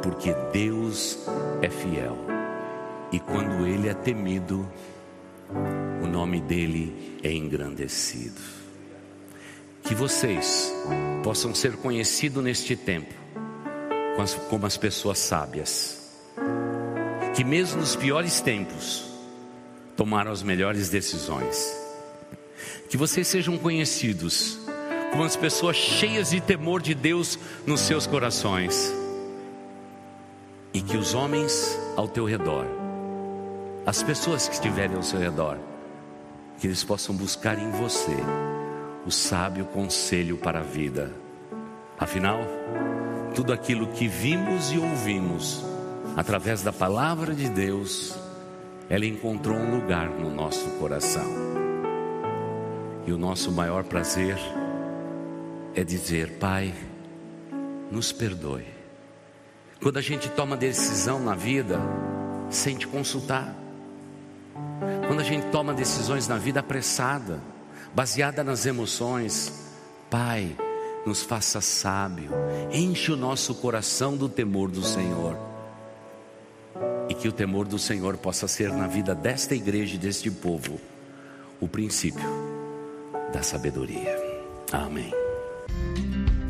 porque 0.00 0.32
Deus 0.52 1.18
é 1.60 1.68
fiel. 1.68 2.16
E 3.10 3.18
quando 3.18 3.66
Ele 3.66 3.88
é 3.88 3.94
temido, 3.94 4.70
o 6.00 6.06
nome 6.06 6.40
dele 6.40 7.18
é 7.24 7.32
engrandecido. 7.32 8.40
Que 9.82 9.96
vocês 9.96 10.72
possam 11.24 11.52
ser 11.52 11.76
conhecidos 11.76 12.44
neste 12.44 12.76
tempo 12.76 13.12
como 14.48 14.64
as 14.66 14.76
pessoas 14.76 15.18
sábias, 15.18 16.16
que 17.34 17.42
mesmo 17.42 17.80
nos 17.80 17.96
piores 17.96 18.40
tempos 18.40 19.07
tomaram 19.98 20.32
as 20.32 20.42
melhores 20.42 20.88
decisões. 20.88 21.76
Que 22.88 22.96
vocês 22.96 23.28
sejam 23.28 23.58
conhecidos 23.58 24.58
como 25.10 25.24
as 25.24 25.36
pessoas 25.36 25.76
cheias 25.76 26.30
de 26.30 26.40
temor 26.40 26.80
de 26.80 26.94
Deus 26.94 27.38
nos 27.66 27.82
seus 27.82 28.06
corações. 28.06 28.90
E 30.72 30.80
que 30.80 30.96
os 30.96 31.12
homens 31.12 31.78
ao 31.94 32.08
teu 32.08 32.24
redor 32.24 32.78
as 33.88 34.02
pessoas 34.02 34.46
que 34.46 34.52
estiverem 34.52 34.96
ao 34.96 35.02
seu 35.02 35.18
redor, 35.18 35.56
que 36.58 36.66
eles 36.66 36.84
possam 36.84 37.14
buscar 37.14 37.58
em 37.58 37.70
você 37.70 38.16
o 39.06 39.10
sábio 39.10 39.64
conselho 39.64 40.36
para 40.36 40.58
a 40.58 40.62
vida. 40.62 41.10
Afinal, 41.98 42.38
tudo 43.34 43.50
aquilo 43.50 43.86
que 43.86 44.06
vimos 44.06 44.70
e 44.72 44.78
ouvimos 44.78 45.64
através 46.14 46.60
da 46.60 46.70
palavra 46.70 47.34
de 47.34 47.48
Deus, 47.48 48.14
ela 48.88 49.04
encontrou 49.04 49.56
um 49.56 49.74
lugar 49.74 50.08
no 50.08 50.30
nosso 50.30 50.68
coração. 50.78 51.26
E 53.06 53.12
o 53.12 53.18
nosso 53.18 53.52
maior 53.52 53.84
prazer 53.84 54.36
é 55.74 55.84
dizer: 55.84 56.38
Pai, 56.38 56.74
nos 57.90 58.12
perdoe. 58.12 58.66
Quando 59.80 59.98
a 59.98 60.02
gente 60.02 60.28
toma 60.30 60.56
decisão 60.56 61.20
na 61.20 61.34
vida 61.34 61.78
sem 62.50 62.76
te 62.76 62.86
consultar, 62.86 63.54
quando 65.06 65.20
a 65.20 65.24
gente 65.24 65.46
toma 65.46 65.72
decisões 65.72 66.26
na 66.26 66.36
vida 66.36 66.60
apressada, 66.60 67.40
baseada 67.94 68.42
nas 68.42 68.66
emoções, 68.66 69.52
Pai, 70.10 70.56
nos 71.06 71.22
faça 71.22 71.60
sábio, 71.60 72.30
enche 72.72 73.12
o 73.12 73.16
nosso 73.16 73.54
coração 73.54 74.16
do 74.16 74.28
temor 74.28 74.70
do 74.70 74.82
Senhor. 74.82 75.47
E 77.08 77.14
que 77.14 77.28
o 77.28 77.32
temor 77.32 77.66
do 77.66 77.78
Senhor 77.78 78.16
possa 78.16 78.46
ser 78.46 78.70
na 78.70 78.86
vida 78.86 79.14
desta 79.14 79.54
igreja 79.54 79.94
e 79.94 79.98
deste 79.98 80.30
povo 80.30 80.80
o 81.60 81.66
princípio 81.66 82.28
da 83.32 83.42
sabedoria. 83.42 84.16
Amém. 84.72 85.12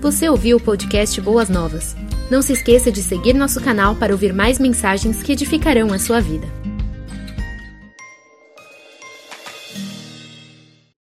Você 0.01 0.29
ouviu 0.29 0.59
o 0.59 0.61
podcast 0.61 1.21
Boas 1.21 1.49
Novas? 1.49 1.97
Não 2.31 2.43
se 2.43 2.53
esqueça 2.53 2.93
de 2.93 3.03
seguir 3.03 3.35
nosso 3.35 3.61
canal 3.61 3.97
para 3.97 4.13
ouvir 4.13 4.33
mais 4.33 4.59
mensagens 4.59 5.23
que 5.23 5.33
edificarão 5.33 5.93
a 5.93 5.99
sua 5.99 6.21
vida. 6.21 6.47